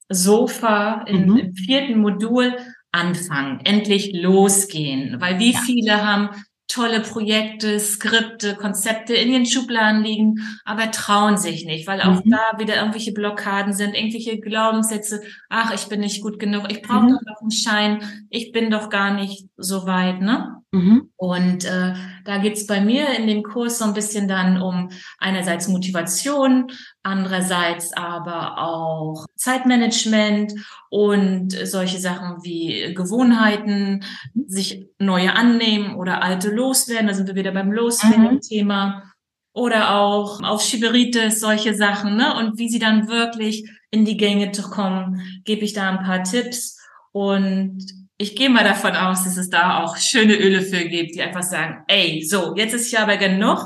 [0.10, 1.38] Sofa in, mhm.
[1.38, 2.56] im vierten Modul
[2.92, 5.60] anfangen, endlich losgehen, weil wie ja.
[5.60, 6.30] viele haben
[6.76, 12.32] tolle Projekte, Skripte, Konzepte in den Schubladen liegen, aber trauen sich nicht, weil auch mhm.
[12.32, 17.06] da wieder irgendwelche Blockaden sind, irgendwelche Glaubenssätze, ach, ich bin nicht gut genug, ich brauche
[17.06, 17.14] mhm.
[17.14, 20.58] doch noch einen Schein, ich bin doch gar nicht so weit, ne?
[20.72, 21.12] Mhm.
[21.16, 21.94] Und äh,
[22.26, 26.68] da geht's bei mir in dem Kurs so ein bisschen dann um einerseits Motivation,
[27.06, 30.54] andererseits aber auch Zeitmanagement
[30.90, 34.04] und solche Sachen wie Gewohnheiten,
[34.48, 37.08] sich neue annehmen oder alte loswerden.
[37.08, 38.88] Da sind wir wieder beim Loswerden-Thema.
[38.88, 39.12] Mhm.
[39.54, 42.36] Oder auch auf Schiberitis, solche Sachen, ne?
[42.36, 46.24] Und wie sie dann wirklich in die Gänge zu kommen, gebe ich da ein paar
[46.24, 46.78] Tipps.
[47.14, 47.80] Und
[48.18, 51.44] ich gehe mal davon aus, dass es da auch schöne Öle für gibt, die einfach
[51.44, 53.60] sagen, ey, so, jetzt ist ja aber genug.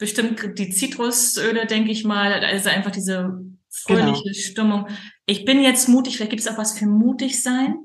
[0.00, 4.34] Bestimmt die Zitrusöle, denke ich mal, also einfach diese fröhliche genau.
[4.34, 4.86] Stimmung.
[5.26, 7.76] Ich bin jetzt mutig, vielleicht gibt es auch was für mutig sein.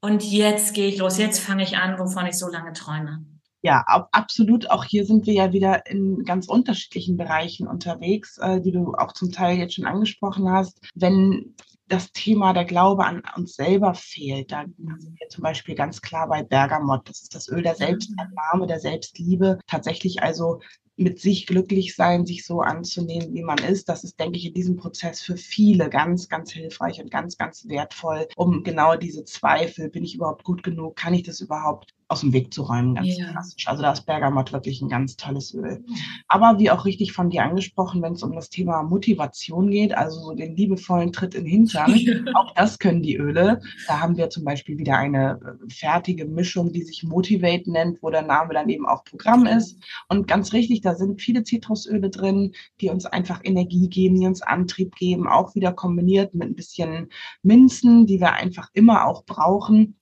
[0.00, 3.24] Und jetzt gehe ich los, jetzt fange ich an, wovon ich so lange träume.
[3.62, 4.68] Ja, absolut.
[4.68, 9.12] Auch hier sind wir ja wieder in ganz unterschiedlichen Bereichen unterwegs, äh, die du auch
[9.12, 10.80] zum Teil jetzt schon angesprochen hast.
[10.94, 11.54] Wenn
[11.88, 14.52] das Thema der Glaube an uns selber fehlt.
[14.52, 14.64] Da
[14.98, 17.08] sind wir zum Beispiel ganz klar bei Bergamot.
[17.08, 19.58] Das ist das Öl der Selbstannahme, der Selbstliebe.
[19.66, 20.60] Tatsächlich also
[20.96, 23.88] mit sich glücklich sein, sich so anzunehmen, wie man ist.
[23.88, 27.66] Das ist, denke ich, in diesem Prozess für viele ganz, ganz hilfreich und ganz, ganz
[27.68, 32.20] wertvoll, um genau diese Zweifel, bin ich überhaupt gut genug, kann ich das überhaupt, aus
[32.20, 33.26] dem Weg zu räumen, ganz ja.
[33.32, 33.66] klassisch.
[33.66, 35.84] Also da ist Bergamot wirklich ein ganz tolles Öl.
[36.28, 40.20] Aber wie auch richtig von dir angesprochen, wenn es um das Thema Motivation geht, also
[40.20, 41.92] so den liebevollen Tritt in den Hintern,
[42.36, 43.60] auch das können die Öle.
[43.88, 48.10] Da haben wir zum Beispiel wieder eine äh, fertige Mischung, die sich Motivate nennt, wo
[48.10, 49.82] der Name dann eben auch Programm ist.
[50.08, 54.40] Und ganz richtig, da sind viele Zitrusöle drin, die uns einfach Energie geben, die uns
[54.40, 57.08] Antrieb geben, auch wieder kombiniert mit ein bisschen
[57.42, 59.96] Minzen, die wir einfach immer auch brauchen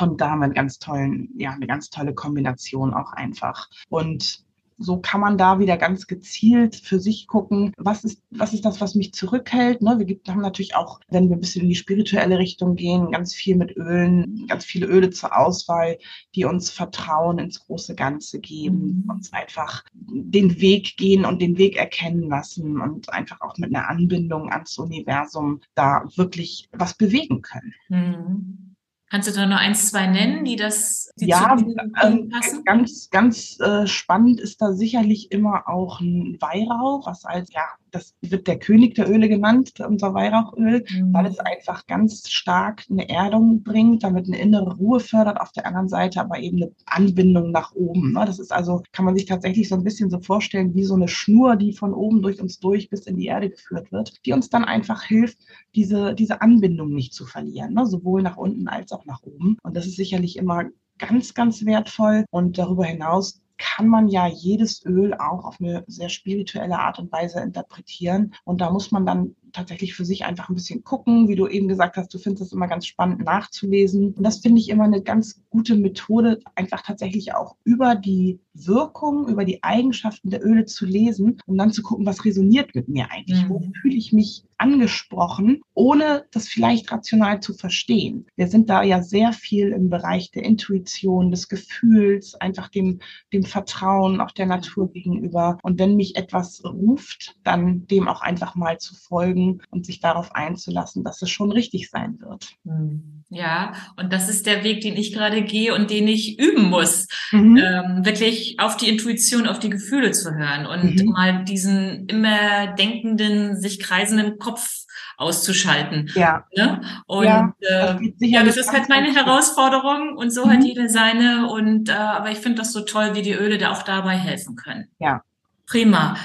[0.00, 3.68] Und da haben wir einen ganz tollen, ja, eine ganz tolle Kombination auch einfach.
[3.88, 4.44] Und
[4.78, 8.80] so kann man da wieder ganz gezielt für sich gucken, was ist, was ist das,
[8.80, 9.82] was mich zurückhält.
[9.82, 9.98] Ne?
[9.98, 13.56] Wir haben natürlich auch, wenn wir ein bisschen in die spirituelle Richtung gehen, ganz viel
[13.56, 15.98] mit Ölen, ganz viele Öle zur Auswahl,
[16.34, 19.10] die uns Vertrauen ins große Ganze geben, mhm.
[19.10, 23.88] uns einfach den Weg gehen und den Weg erkennen lassen und einfach auch mit einer
[23.88, 27.74] Anbindung ans Universum da wirklich was bewegen können.
[27.88, 28.67] Mhm.
[29.10, 31.56] Kannst du da noch eins, zwei nennen, die das die ja,
[32.02, 32.30] ähm,
[32.64, 38.14] ganz, ganz äh, spannend ist da sicherlich immer auch ein Weihrauch, was als ja das
[38.20, 41.12] wird der König der Öle genannt, unser Weihrauchöl, mhm.
[41.12, 45.66] weil es einfach ganz stark eine Erdung bringt, damit eine innere Ruhe fördert, auf der
[45.66, 48.12] anderen Seite aber eben eine Anbindung nach oben.
[48.12, 48.24] Ne?
[48.26, 51.08] Das ist also, kann man sich tatsächlich so ein bisschen so vorstellen, wie so eine
[51.08, 54.48] Schnur, die von oben durch uns durch bis in die Erde geführt wird, die uns
[54.48, 55.38] dann einfach hilft,
[55.74, 57.86] diese, diese Anbindung nicht zu verlieren, ne?
[57.86, 59.56] sowohl nach unten als auch nach oben.
[59.62, 60.64] Und das ist sicherlich immer
[60.98, 62.24] ganz, ganz wertvoll.
[62.30, 67.12] Und darüber hinaus kann man ja jedes Öl auch auf eine sehr spirituelle Art und
[67.12, 68.34] Weise interpretieren.
[68.44, 71.28] Und da muss man dann tatsächlich für sich einfach ein bisschen gucken.
[71.28, 74.14] Wie du eben gesagt hast, du findest es immer ganz spannend nachzulesen.
[74.14, 79.28] Und das finde ich immer eine ganz gute Methode, einfach tatsächlich auch über die Wirkung,
[79.28, 83.10] über die Eigenschaften der Öle zu lesen, um dann zu gucken, was resoniert mit mir
[83.10, 83.44] eigentlich?
[83.44, 83.48] Mhm.
[83.48, 88.26] Wo fühle ich mich angesprochen, ohne das vielleicht rational zu verstehen?
[88.36, 92.98] Wir sind da ja sehr viel im Bereich der Intuition, des Gefühls, einfach dem,
[93.32, 95.58] dem Vertrauen auch der Natur gegenüber.
[95.62, 99.37] Und wenn mich etwas ruft, dann dem auch einfach mal zu folgen
[99.70, 102.48] und sich darauf einzulassen, dass es schon richtig sein wird.
[102.64, 103.24] Mhm.
[103.30, 107.08] Ja, und das ist der Weg, den ich gerade gehe und den ich üben muss,
[107.30, 107.58] mhm.
[107.58, 111.10] ähm, wirklich auf die Intuition, auf die Gefühle zu hören und mhm.
[111.10, 114.86] mal diesen immer denkenden, sich kreisenden Kopf
[115.18, 116.10] auszuschalten.
[116.14, 116.46] Ja.
[116.56, 116.80] Ne?
[117.06, 120.50] Und ja, das, äh, ja, das ist halt meine Herausforderung und so mhm.
[120.50, 121.50] hat jeder seine.
[121.50, 124.56] Und äh, aber ich finde das so toll, wie die Öle da auch dabei helfen
[124.56, 124.88] können.
[124.98, 125.22] Ja.
[125.66, 126.16] Prima.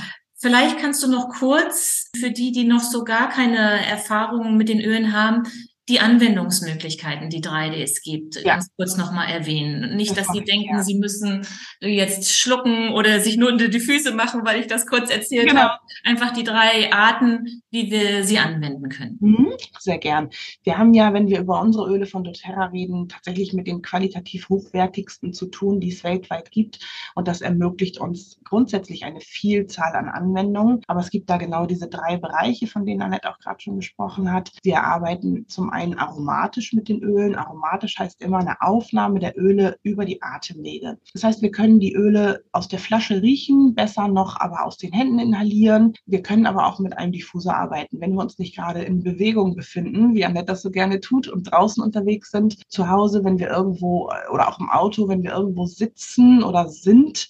[0.44, 4.82] Vielleicht kannst du noch kurz für die, die noch so gar keine Erfahrungen mit den
[4.82, 5.44] Ölen haben,
[5.90, 8.54] die Anwendungsmöglichkeiten, die 3D es gibt, ja.
[8.54, 9.98] ganz kurz nochmal erwähnen.
[9.98, 10.84] Nicht, das dass Sie denken, ja.
[10.84, 11.46] Sie müssen
[11.82, 15.62] jetzt schlucken oder sich nur unter die Füße machen, weil ich das kurz erzählt genau.
[15.62, 15.80] habe.
[16.06, 19.18] Einfach die drei Arten, wie wir sie anwenden können.
[19.20, 20.30] Mhm, sehr gern.
[20.64, 24.48] Wir haben ja, wenn wir über unsere Öle von doTERRA reden, tatsächlich mit den qualitativ
[24.48, 26.80] hochwertigsten zu tun, die es weltweit gibt.
[27.14, 30.82] Und das ermöglicht uns grundsätzlich eine Vielzahl an Anwendungen.
[30.88, 34.32] Aber es gibt da genau diese drei Bereiche, von denen Annette auch gerade schon gesprochen
[34.32, 34.52] hat.
[34.64, 37.36] Wir arbeiten zum einen aromatisch mit den Ölen.
[37.36, 40.98] Aromatisch heißt immer eine Aufnahme der Öle über die Atemwege.
[41.14, 44.94] Das heißt, wir können die Öle aus der Flasche riechen, besser noch aber aus den
[44.94, 45.94] Händen inhalieren.
[46.06, 49.56] Wir können aber auch mit einem Diffuser arbeiten, wenn wir uns nicht gerade in Bewegung
[49.56, 52.62] befinden, wie Annette das so gerne tut und draußen unterwegs sind.
[52.70, 57.30] Zu Hause, wenn wir irgendwo oder auch im Auto, wenn wir irgendwo sitzen oder sind,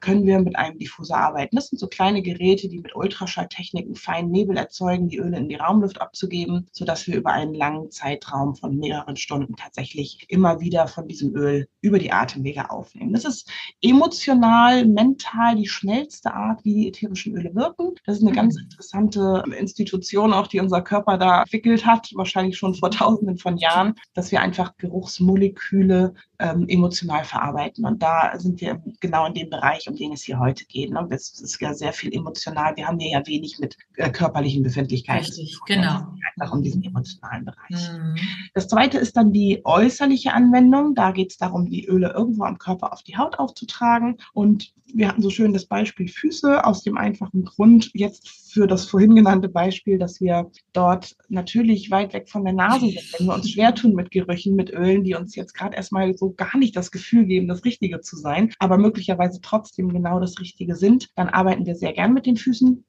[0.00, 1.56] können wir mit einem Diffuser arbeiten.
[1.56, 5.56] Das sind so kleine Geräte, die mit Ultraschalltechniken feinen Nebel erzeugen, die Öle in die
[5.56, 11.06] Raumluft abzugeben, sodass wir über einen langen Zeitraum von mehreren Stunden tatsächlich immer wieder von
[11.08, 13.12] diesem Öl über die Atemwege aufnehmen.
[13.12, 13.50] Das ist
[13.82, 17.94] emotional, mental die schnellste Art, wie die ätherischen Öle wirken.
[18.06, 18.64] Das ist eine ganz mhm.
[18.64, 23.94] interessante Institution, auch die unser Körper da entwickelt hat, wahrscheinlich schon vor tausenden von Jahren,
[24.14, 27.84] dass wir einfach Geruchsmoleküle ähm, emotional verarbeiten.
[27.84, 30.90] Und da sind wir genau in dem Bereich, um den es hier heute geht.
[30.90, 31.06] Ne?
[31.10, 32.76] Es ist ja sehr viel emotional.
[32.76, 35.26] Wir haben hier ja wenig mit äh, körperlichen Befindlichkeiten.
[35.26, 36.14] Richtig, genau.
[36.36, 37.90] Einfach um diesen emotionalen Bereich.
[37.92, 38.16] Mhm.
[38.54, 40.94] Das zweite ist dann die äußerliche Anwendung.
[40.94, 44.18] Da geht es darum, die Öle irgendwo am Körper auf die Haut aufzutragen.
[44.32, 48.86] Und wir hatten so schön das Beispiel Füße aus dem einfachen Grund, jetzt für das
[48.86, 53.34] vorhin genannte Beispiel, dass wir dort natürlich weit weg von der Nase sind, wenn wir
[53.34, 56.76] uns schwer tun mit Gerüchen, mit Ölen, die uns jetzt gerade erstmal so gar nicht
[56.76, 61.28] das Gefühl geben, das Richtige zu sein, aber möglicherweise trotzdem genau das Richtige sind, dann
[61.28, 62.84] arbeiten wir sehr gern mit den Füßen.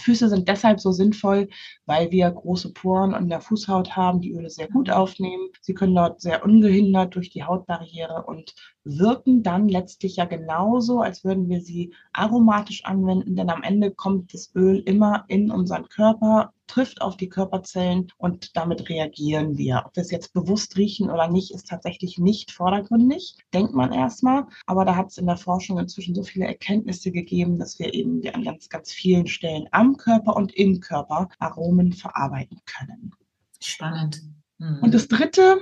[0.00, 1.48] Füße sind deshalb so sinnvoll,
[1.86, 5.48] weil wir große Poren an der Fußhaut haben, die Öle sehr gut aufnehmen.
[5.60, 8.54] Sie können dort sehr ungehindert durch die Hautbarriere und
[8.84, 14.32] wirken dann letztlich ja genauso, als würden wir sie aromatisch anwenden, denn am Ende kommt
[14.32, 19.82] das Öl immer in unseren Körper, trifft auf die Körperzellen und damit reagieren wir.
[19.86, 24.46] Ob wir es jetzt bewusst riechen oder nicht, ist tatsächlich nicht vordergründig, denkt man erstmal.
[24.66, 28.22] Aber da hat es in der Forschung inzwischen so viele Erkenntnisse gegeben, dass wir eben
[28.32, 33.12] an ganz, ganz vielen Stellen am Körper und im Körper Aromen verarbeiten können.
[33.60, 34.22] Spannend.
[34.58, 34.78] Mhm.
[34.82, 35.60] Und das Dritte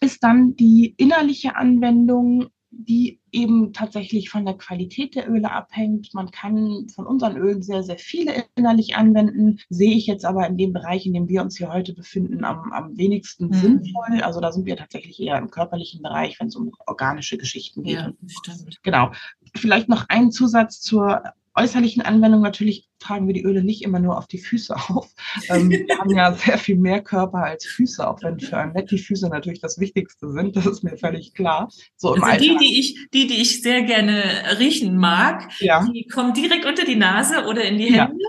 [0.00, 6.12] ist dann die innerliche Anwendung die eben tatsächlich von der Qualität der Öle abhängt.
[6.14, 9.60] Man kann von unseren Ölen sehr, sehr viele innerlich anwenden.
[9.68, 12.72] Sehe ich jetzt aber in dem Bereich, in dem wir uns hier heute befinden, am,
[12.72, 13.54] am wenigsten mhm.
[13.54, 14.20] sinnvoll.
[14.22, 17.96] Also da sind wir tatsächlich eher im körperlichen Bereich, wenn es um organische Geschichten geht.
[17.96, 18.82] Ja, stimmt.
[18.82, 19.12] Genau.
[19.54, 21.22] Vielleicht noch ein Zusatz zur
[21.56, 25.08] äußerlichen Anwendung natürlich tragen wir die Öle nicht immer nur auf die Füße auf.
[25.48, 29.02] Ähm, wir haben ja sehr viel mehr Körper als Füße, auch wenn für Annette die
[29.02, 30.56] Füße natürlich das Wichtigste sind.
[30.56, 31.68] Das ist mir völlig klar.
[31.96, 34.22] So im also die, die ich, die, die ich sehr gerne
[34.58, 35.86] riechen mag, ja.
[35.92, 38.24] die kommen direkt unter die Nase oder in die Hände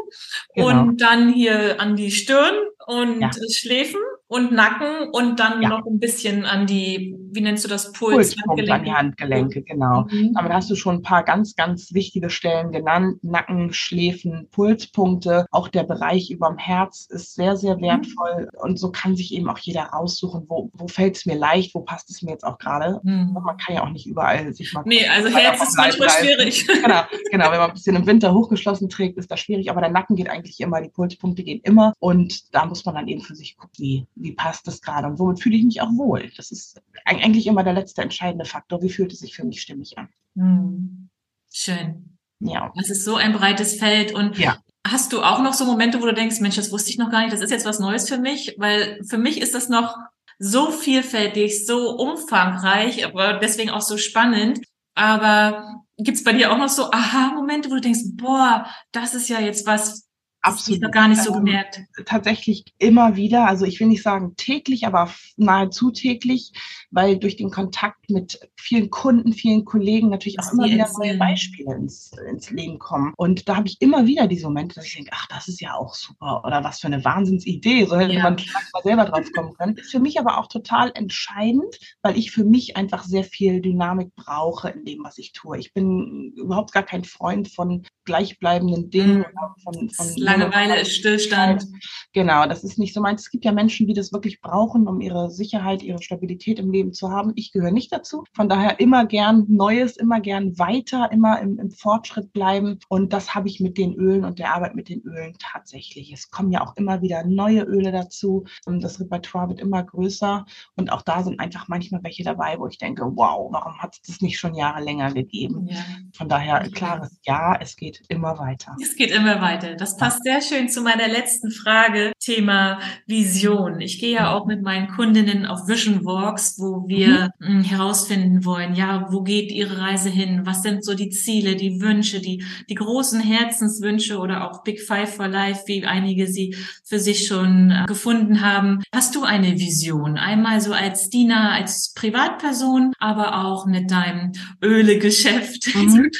[0.56, 0.82] ja, genau.
[0.82, 3.32] und dann hier an die Stirn und ja.
[3.52, 8.36] Schläfen und Nacken und dann noch ein bisschen an die, wie nennst du das, Puls?
[8.36, 10.08] Pulspunkt an die Handgelenke, genau.
[10.10, 10.34] Mhm.
[10.34, 13.24] Damit hast du schon ein paar ganz, ganz wichtige Stellen genannt.
[13.24, 15.46] Nacken, Schläfen, Pulspunkte.
[15.52, 17.82] Auch der Bereich überm Herz ist sehr, sehr mhm.
[17.82, 18.50] wertvoll.
[18.54, 18.60] Mhm.
[18.62, 21.82] Und so kann sich eben auch jeder aussuchen, wo, wo fällt es mir leicht, wo
[21.82, 23.00] passt es mir jetzt auch gerade.
[23.04, 23.34] Mhm.
[23.34, 24.84] Man kann ja auch nicht überall sich mal.
[24.86, 26.66] Nee, also Herz ist manchmal schwierig.
[26.86, 27.52] Genau, genau.
[27.52, 29.72] Wenn man ein bisschen im Winter hochgeschlossen trägt, ist das schwierig.
[29.72, 31.94] Aber der Nacken geht eigentlich immer, die Pulspunkte gehen immer.
[32.00, 35.18] Und da muss man dann eben für sich gucken, wie, wie passt das gerade und
[35.18, 36.30] womit fühle ich mich auch wohl.
[36.38, 36.82] Das ist
[37.26, 38.82] eigentlich immer der letzte entscheidende Faktor.
[38.82, 40.10] Wie fühlt es sich für mich stimmig an?
[40.36, 41.10] Hm.
[41.52, 42.18] Schön.
[42.40, 42.72] Ja.
[42.76, 44.58] Das ist so ein breites Feld und ja.
[44.88, 47.22] Hast du auch noch so Momente, wo du denkst, Mensch, das wusste ich noch gar
[47.22, 48.54] nicht, das ist jetzt was Neues für mich?
[48.60, 49.98] Weil für mich ist das noch
[50.38, 54.60] so vielfältig, so umfangreich, aber deswegen auch so spannend.
[54.94, 59.40] Aber gibt's bei dir auch noch so Aha-Momente, wo du denkst, boah, das ist ja
[59.40, 60.06] jetzt was,
[60.46, 60.84] Absolut.
[60.84, 61.80] Ich gar nicht so ähm, gemerkt.
[61.98, 66.54] Ähm, tatsächlich immer wieder, also ich will nicht sagen täglich, aber nahezu täglich,
[66.96, 71.76] weil durch den Kontakt mit vielen Kunden, vielen Kollegen natürlich auch immer wieder neue Beispiele
[71.76, 73.14] ins, ins Leben kommen.
[73.18, 75.76] Und da habe ich immer wieder diese Momente, dass ich denke, ach, das ist ja
[75.76, 78.24] auch super oder was für eine Wahnsinnsidee, so hätte ja.
[78.24, 79.76] man mal selber drauf kommen können.
[79.76, 84.16] Ist für mich aber auch total entscheidend, weil ich für mich einfach sehr viel Dynamik
[84.16, 85.58] brauche in dem, was ich tue.
[85.60, 89.18] Ich bin überhaupt gar kein Freund von gleichbleibenden Dingen.
[89.20, 89.26] Mhm.
[89.64, 91.66] Von, von Langeweile ist Stillstand.
[92.14, 93.24] Genau, das ist nicht so meins.
[93.24, 96.85] Es gibt ja Menschen, die das wirklich brauchen, um ihre Sicherheit, ihre Stabilität im Leben
[96.94, 97.32] zu haben.
[97.36, 98.24] Ich gehöre nicht dazu.
[98.34, 102.80] Von daher immer gern Neues, immer gern weiter, immer im, im Fortschritt bleiben.
[102.90, 106.12] Und das habe ich mit den Ölen und der Arbeit mit den Ölen tatsächlich.
[106.12, 108.46] Es kommen ja auch immer wieder neue Öle dazu.
[108.66, 110.46] Das Repertoire wird immer größer.
[110.76, 114.02] Und auch da sind einfach manchmal welche dabei, wo ich denke, wow, warum hat es
[114.02, 115.68] das nicht schon Jahre länger gegeben?
[115.70, 115.78] Ja.
[116.14, 118.76] Von daher klares Ja, es geht geht immer weiter.
[118.82, 119.76] Es geht immer weiter.
[119.76, 123.80] Das passt sehr schön zu meiner letzten Frage, Thema Vision.
[123.82, 127.64] Ich gehe ja auch mit meinen Kundinnen auf Vision Walks, wo wir mhm.
[127.64, 130.42] herausfinden wollen, ja, wo geht ihre Reise hin?
[130.44, 135.16] Was sind so die Ziele, die Wünsche, die, die großen Herzenswünsche oder auch Big Five
[135.16, 138.82] for Life, wie einige sie für sich schon äh, gefunden haben.
[138.94, 140.18] Hast du eine Vision?
[140.18, 146.12] Einmal so als Diener, als Privatperson, aber auch mit deinem Ölegeschäft, mhm.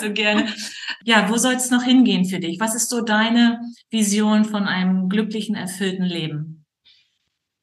[0.00, 0.46] so gerne.
[1.04, 2.58] Ja, wo soll es noch hingehen für dich?
[2.60, 6.53] Was ist so deine Vision von einem glücklichen, erfüllten Leben?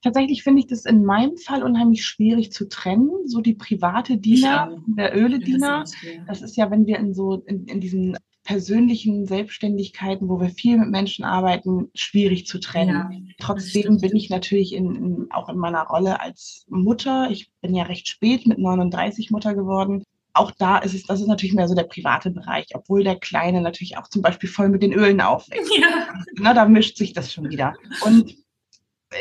[0.01, 3.09] Tatsächlich finde ich das in meinem Fall unheimlich schwierig zu trennen.
[3.25, 5.83] So die private Diener, der Ölediener.
[6.27, 10.77] Das ist ja, wenn wir in so in, in diesen persönlichen Selbstständigkeiten, wo wir viel
[10.77, 12.95] mit Menschen arbeiten, schwierig zu trennen.
[13.27, 17.29] Ja, Trotzdem bin ich natürlich in, in, auch in meiner Rolle als Mutter.
[17.29, 21.27] Ich bin ja recht spät mit 39 Mutter geworden auch da ist es, das ist
[21.27, 24.81] natürlich mehr so der private Bereich, obwohl der Kleine natürlich auch zum Beispiel voll mit
[24.81, 25.71] den Ölen aufwächst.
[25.77, 26.07] Ja.
[26.35, 27.73] Na, da mischt sich das schon wieder.
[28.05, 28.35] Und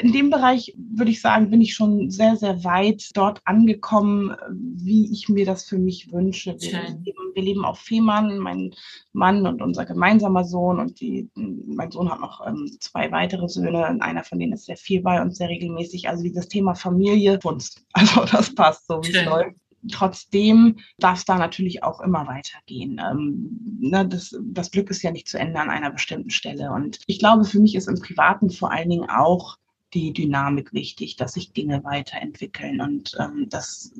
[0.00, 5.10] in dem Bereich würde ich sagen, bin ich schon sehr, sehr weit dort angekommen, wie
[5.12, 6.56] ich mir das für mich wünsche.
[6.60, 8.72] Wir, leben, wir leben auf Fehmarn, mein
[9.12, 13.88] Mann und unser gemeinsamer Sohn und die, mein Sohn hat noch ähm, zwei weitere Söhne
[13.88, 16.08] und einer von denen ist sehr viel bei uns, sehr regelmäßig.
[16.08, 17.84] Also dieses Thema Familie, Kunst.
[17.92, 19.56] Also das passt so, wie es läuft
[19.90, 23.00] trotzdem darf es da natürlich auch immer weitergehen.
[23.00, 26.70] Ähm, ne, das, das Glück ist ja nicht zu Ende an einer bestimmten Stelle.
[26.72, 29.56] Und ich glaube, für mich ist im Privaten vor allen Dingen auch
[29.94, 32.80] die Dynamik wichtig, dass sich Dinge weiterentwickeln.
[32.80, 33.92] Und ähm, das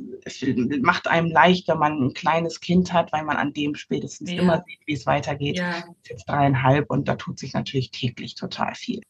[0.81, 4.41] macht einem leicht, wenn man ein kleines Kind hat, weil man an dem spätestens ja.
[4.41, 5.59] immer sieht, wie es weitergeht.
[5.59, 5.85] Ja.
[6.09, 9.03] Jetzt dreieinhalb und da tut sich natürlich täglich total viel.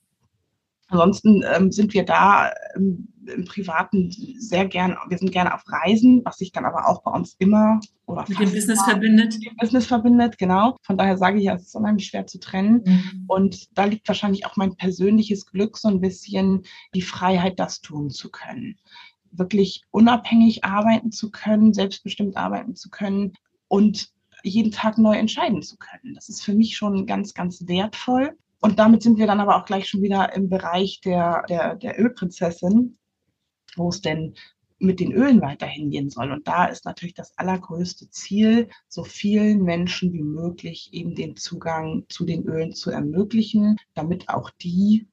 [0.91, 6.23] Ansonsten ähm, sind wir da ähm, im Privaten sehr gern, wir sind gerne auf Reisen,
[6.25, 9.35] was sich dann aber auch bei uns immer oder mit dem Business verbindet.
[9.35, 10.77] Mit dem Business verbindet, genau.
[10.83, 12.83] Von daher sage ich ja, es ist unheimlich schwer zu trennen.
[12.85, 13.25] Mhm.
[13.29, 16.63] Und da liegt wahrscheinlich auch mein persönliches Glück so ein bisschen
[16.95, 18.77] die Freiheit, das tun zu können.
[19.31, 23.33] Wirklich unabhängig arbeiten zu können, selbstbestimmt arbeiten zu können
[23.69, 24.11] und
[24.43, 26.15] jeden Tag neu entscheiden zu können.
[26.15, 28.37] Das ist für mich schon ganz, ganz wertvoll.
[28.61, 31.99] Und damit sind wir dann aber auch gleich schon wieder im Bereich der, der, der
[31.99, 32.99] Ölprinzessin,
[33.77, 34.35] wo es denn
[34.79, 36.33] mit den Ölen weiterhin gehen soll.
[36.33, 42.05] Und da ist natürlich das allergrößte Ziel, so vielen Menschen wie möglich eben den Zugang
[42.09, 45.07] zu den Ölen zu ermöglichen, damit auch die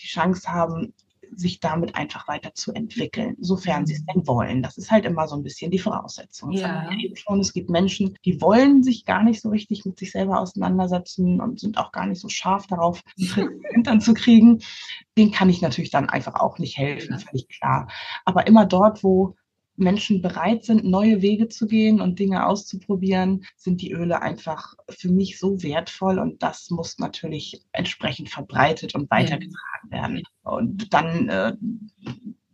[0.00, 0.94] die Chance haben,
[1.36, 4.62] sich damit einfach weiterzuentwickeln, sofern sie es denn wollen.
[4.62, 6.52] Das ist halt immer so ein bisschen die Voraussetzung.
[6.52, 6.88] Ja.
[7.14, 11.40] Schon, es gibt Menschen, die wollen sich gar nicht so richtig mit sich selber auseinandersetzen
[11.40, 13.02] und sind auch gar nicht so scharf darauf,
[13.72, 14.60] Hintern zu kriegen.
[15.16, 17.88] Den kann ich natürlich dann einfach auch nicht helfen, völlig klar.
[18.24, 19.36] Aber immer dort, wo
[19.76, 25.08] Menschen bereit sind, neue Wege zu gehen und Dinge auszuprobieren, sind die Öle einfach für
[25.08, 30.22] mich so wertvoll und das muss natürlich entsprechend verbreitet und weitergetragen werden.
[30.42, 31.54] Und dann äh,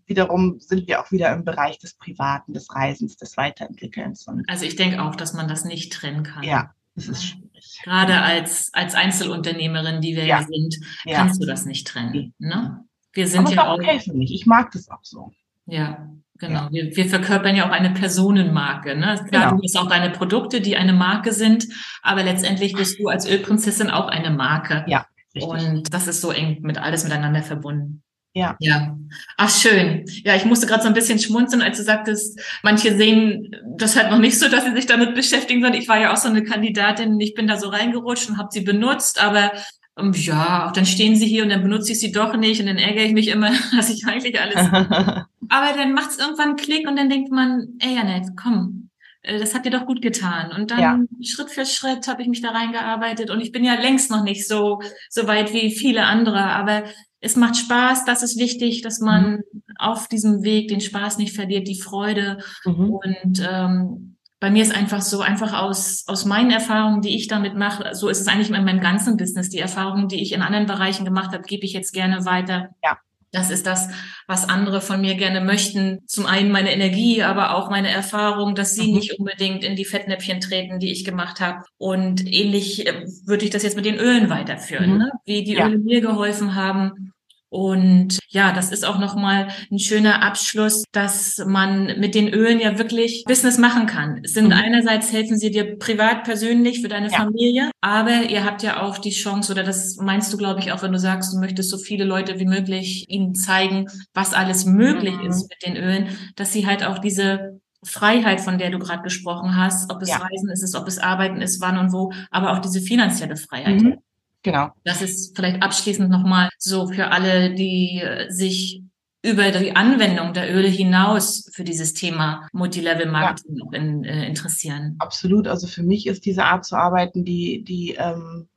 [0.07, 4.27] wiederum sind wir auch wieder im Bereich des Privaten, des Reisens, des Weiterentwickelns.
[4.47, 6.43] Also ich denke auch, dass man das nicht trennen kann.
[6.45, 7.81] Ja, das ist schwierig.
[7.85, 11.17] Gerade als, als Einzelunternehmerin, die wir ja, sind, ja.
[11.17, 12.35] kannst du das nicht trennen.
[12.39, 12.85] Ne?
[13.13, 14.33] Wir sind Aber ja auch okay für mich.
[14.33, 15.33] Ich mag das auch so.
[15.67, 16.09] Ja,
[16.39, 16.65] genau.
[16.65, 16.69] Ja.
[16.71, 18.97] Wir, wir verkörpern ja auch eine Personenmarke.
[18.97, 19.21] Ne?
[19.29, 19.57] Klar, genau.
[19.57, 21.67] du hast auch deine Produkte, die eine Marke sind,
[22.03, 24.85] aber letztendlich bist du als Ölprinzessin auch eine Marke.
[24.87, 25.07] Ja.
[25.35, 25.51] Richtig.
[25.51, 28.03] Und das ist so eng mit alles miteinander verbunden.
[28.35, 28.57] Ja.
[28.61, 28.97] Ja.
[29.37, 30.05] Ach, schön.
[30.25, 34.11] Ja, ich musste gerade so ein bisschen schmunzeln, als du sagtest, manche sehen das halt
[34.11, 36.45] noch nicht so, dass sie sich damit beschäftigen, sondern ich war ja auch so eine
[36.45, 39.53] Kandidatin, ich bin da so reingerutscht und habe sie benutzt, aber
[39.97, 42.79] um, ja, dann stehen sie hier und dann benutze ich sie doch nicht und dann
[42.79, 44.57] ärgere ich mich immer, dass ich eigentlich alles.
[45.49, 48.91] Aber dann macht es irgendwann einen Klick und dann denkt man, ey Janet, komm,
[49.23, 50.53] äh, das hat dir doch gut getan.
[50.53, 50.99] Und dann ja.
[51.23, 54.47] Schritt für Schritt habe ich mich da reingearbeitet und ich bin ja längst noch nicht
[54.47, 56.85] so, so weit wie viele andere, aber
[57.21, 59.63] es macht Spaß, das ist wichtig, dass man mhm.
[59.79, 62.91] auf diesem Weg den Spaß nicht verliert, die Freude mhm.
[62.91, 67.57] und ähm, bei mir ist einfach so, einfach aus, aus meinen Erfahrungen, die ich damit
[67.57, 69.49] mache, so ist es eigentlich in meinem ganzen Business.
[69.49, 72.69] Die Erfahrungen, die ich in anderen Bereichen gemacht habe, gebe ich jetzt gerne weiter.
[72.85, 72.99] Ja.
[73.31, 73.89] Das ist das,
[74.27, 76.01] was andere von mir gerne möchten.
[76.07, 78.95] Zum einen meine Energie, aber auch meine Erfahrung, dass sie mhm.
[78.95, 81.63] nicht unbedingt in die Fettnäpfchen treten, die ich gemacht habe.
[81.77, 84.99] Und ähnlich äh, würde ich das jetzt mit den Ölen weiterführen, mhm.
[84.99, 85.13] ne?
[85.27, 85.67] wie die ja.
[85.67, 87.13] Öle mir geholfen haben,
[87.51, 92.79] und ja, das ist auch nochmal ein schöner Abschluss, dass man mit den Ölen ja
[92.79, 94.21] wirklich Business machen kann.
[94.23, 94.53] Es sind mhm.
[94.53, 97.17] einerseits helfen sie dir privat, persönlich für deine ja.
[97.17, 100.83] Familie, aber ihr habt ja auch die Chance, oder das meinst du, glaube ich, auch,
[100.83, 105.17] wenn du sagst, du möchtest so viele Leute wie möglich ihnen zeigen, was alles möglich
[105.17, 105.31] mhm.
[105.31, 109.57] ist mit den Ölen, dass sie halt auch diese Freiheit, von der du gerade gesprochen
[109.57, 110.17] hast, ob es ja.
[110.17, 113.81] Reisen ist, ob es Arbeiten ist, wann und wo, aber auch diese finanzielle Freiheit.
[113.81, 113.99] Mhm.
[114.43, 114.71] Genau.
[114.85, 118.83] Das ist vielleicht abschließend nochmal so für alle, die sich
[119.23, 123.79] über die Anwendung der Öle hinaus für dieses Thema Multilevel-Marketing ja.
[123.79, 124.95] in, äh, interessieren.
[125.01, 125.49] Absolut.
[125.49, 128.49] Also für mich ist diese Art zu arbeiten die, die, ähm,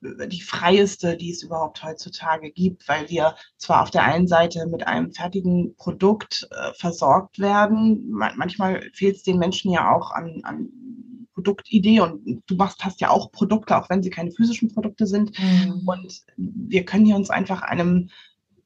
[0.00, 4.86] die freieste, die es überhaupt heutzutage gibt, weil wir zwar auf der einen Seite mit
[4.86, 10.68] einem fertigen Produkt äh, versorgt werden, manchmal fehlt es den Menschen ja auch an, an
[11.34, 15.38] Produktidee und du machst, hast ja auch Produkte, auch wenn sie keine physischen Produkte sind.
[15.38, 15.82] Mhm.
[15.86, 18.10] Und wir können hier uns einfach einem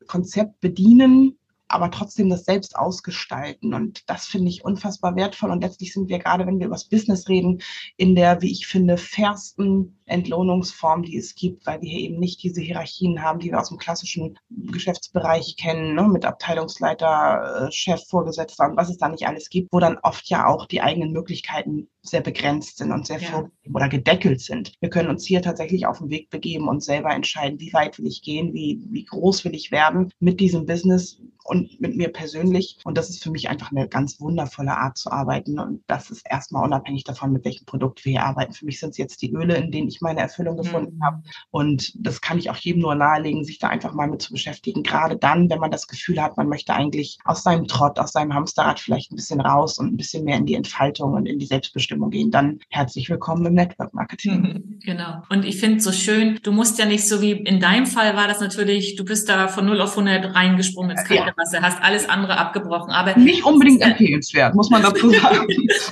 [0.06, 1.38] Konzept bedienen,
[1.68, 3.74] aber trotzdem das selbst ausgestalten.
[3.74, 5.50] Und das finde ich unfassbar wertvoll.
[5.50, 7.60] Und letztlich sind wir gerade, wenn wir über das Business reden,
[7.96, 12.42] in der, wie ich finde, fairsten Entlohnungsform, die es gibt, weil wir hier eben nicht
[12.42, 18.04] diese Hierarchien haben, die wir aus dem klassischen Geschäftsbereich kennen, ne, mit Abteilungsleiter, äh, Chef,
[18.08, 21.12] Vorgesetzter und was es da nicht alles gibt, wo dann oft ja auch die eigenen
[21.12, 23.48] Möglichkeiten sehr begrenzt sind und sehr ja.
[23.72, 24.72] oder gedeckelt sind.
[24.80, 28.06] Wir können uns hier tatsächlich auf den Weg begeben und selber entscheiden, wie weit will
[28.06, 32.78] ich gehen, wie, wie groß will ich werden mit diesem Business und mit mir persönlich.
[32.84, 35.58] Und das ist für mich einfach eine ganz wundervolle Art zu arbeiten.
[35.58, 38.52] Und das ist erstmal unabhängig davon, mit welchem Produkt wir hier arbeiten.
[38.52, 41.04] Für mich sind es jetzt die Öle, in denen ich meine Erfüllung gefunden mhm.
[41.04, 41.22] habe.
[41.50, 44.82] Und das kann ich auch jedem nur nahelegen, sich da einfach mal mit zu beschäftigen.
[44.82, 48.34] Gerade dann, wenn man das Gefühl hat, man möchte eigentlich aus seinem Trott, aus seinem
[48.34, 51.46] Hamsterrad vielleicht ein bisschen raus und ein bisschen mehr in die Entfaltung und in die
[51.46, 54.42] Selbstbestimmung gehen, dann herzlich willkommen im Network Marketing.
[54.42, 55.22] Mhm, genau.
[55.30, 58.16] Und ich finde es so schön, du musst ja nicht so wie in deinem Fall
[58.16, 61.32] war das natürlich, du bist da von 0 auf 100 reingesprungen ins kalte.
[61.36, 62.92] Wasser, hast alles andere abgebrochen.
[62.92, 65.46] Aber nicht unbedingt empfehlenswert, muss man dazu sagen.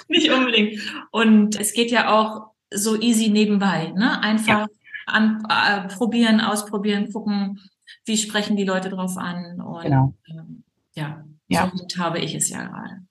[0.08, 0.80] nicht unbedingt.
[1.10, 4.20] Und es geht ja auch so easy nebenbei, ne?
[4.22, 4.66] Einfach ja.
[5.06, 7.60] an, äh, probieren, ausprobieren, gucken,
[8.04, 9.60] wie sprechen die Leute drauf an.
[9.60, 10.14] Und genau.
[10.28, 10.62] ähm,
[10.94, 13.02] ja, ja, so habe ich es ja gerade.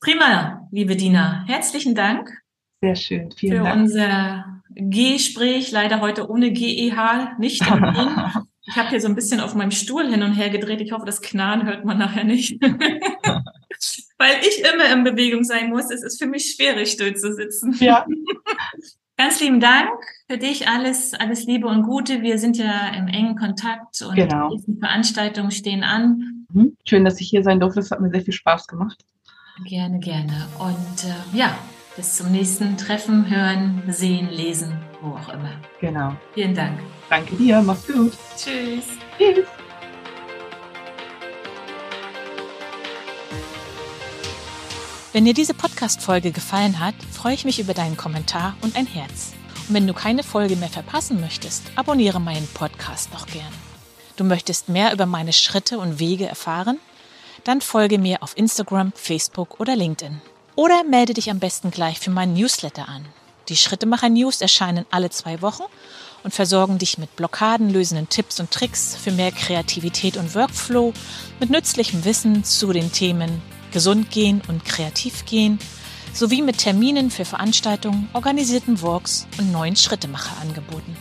[0.00, 1.44] Prima, liebe Dina.
[1.46, 2.30] Herzlichen Dank.
[2.80, 3.32] Sehr schön.
[3.32, 3.80] Vielen für Dank.
[3.82, 5.70] unser Gespräch.
[5.72, 7.62] Leider heute ohne GEH, nicht
[8.66, 10.80] Ich habe hier so ein bisschen auf meinem Stuhl hin und her gedreht.
[10.80, 12.60] Ich hoffe, das Knarren hört man nachher nicht.
[14.18, 15.90] Weil ich immer in Bewegung sein muss.
[15.90, 17.74] Es ist für mich schwierig, still zu sitzen.
[17.80, 18.06] Ja.
[19.16, 19.90] Ganz lieben Dank
[20.30, 20.68] für dich.
[20.68, 22.22] Alles, alles Liebe und Gute.
[22.22, 24.48] Wir sind ja im engen Kontakt und genau.
[24.48, 26.46] die Veranstaltungen stehen an.
[26.52, 26.76] Mhm.
[26.86, 27.80] Schön, dass ich hier sein durfte.
[27.80, 29.04] Es hat mir sehr viel Spaß gemacht.
[29.64, 30.48] Gerne, gerne.
[30.58, 31.54] Und äh, ja,
[31.96, 35.52] bis zum nächsten Treffen, hören, sehen, lesen, wo auch immer.
[35.80, 36.14] Genau.
[36.34, 36.80] Vielen Dank.
[37.08, 37.60] Danke dir.
[37.62, 38.12] Mach's gut.
[38.36, 38.84] Tschüss.
[39.18, 39.46] Tschüss.
[45.12, 49.32] Wenn dir diese Podcast-Folge gefallen hat, freue ich mich über deinen Kommentar und ein Herz.
[49.66, 53.52] Und wenn du keine Folge mehr verpassen möchtest, abonniere meinen Podcast doch gern.
[54.16, 56.78] Du möchtest mehr über meine Schritte und Wege erfahren?
[57.42, 60.20] Dann folge mir auf Instagram, Facebook oder LinkedIn.
[60.54, 63.06] Oder melde dich am besten gleich für meinen Newsletter an.
[63.50, 65.64] Die Schrittemacher News erscheinen alle zwei Wochen
[66.22, 70.92] und versorgen dich mit blockadenlösenden Tipps und Tricks für mehr Kreativität und Workflow,
[71.40, 73.42] mit nützlichem Wissen zu den Themen
[73.72, 75.58] gesund gehen und kreativ gehen,
[76.12, 80.96] sowie mit Terminen für Veranstaltungen, organisierten Walks und neuen Schrittemacher-Angeboten.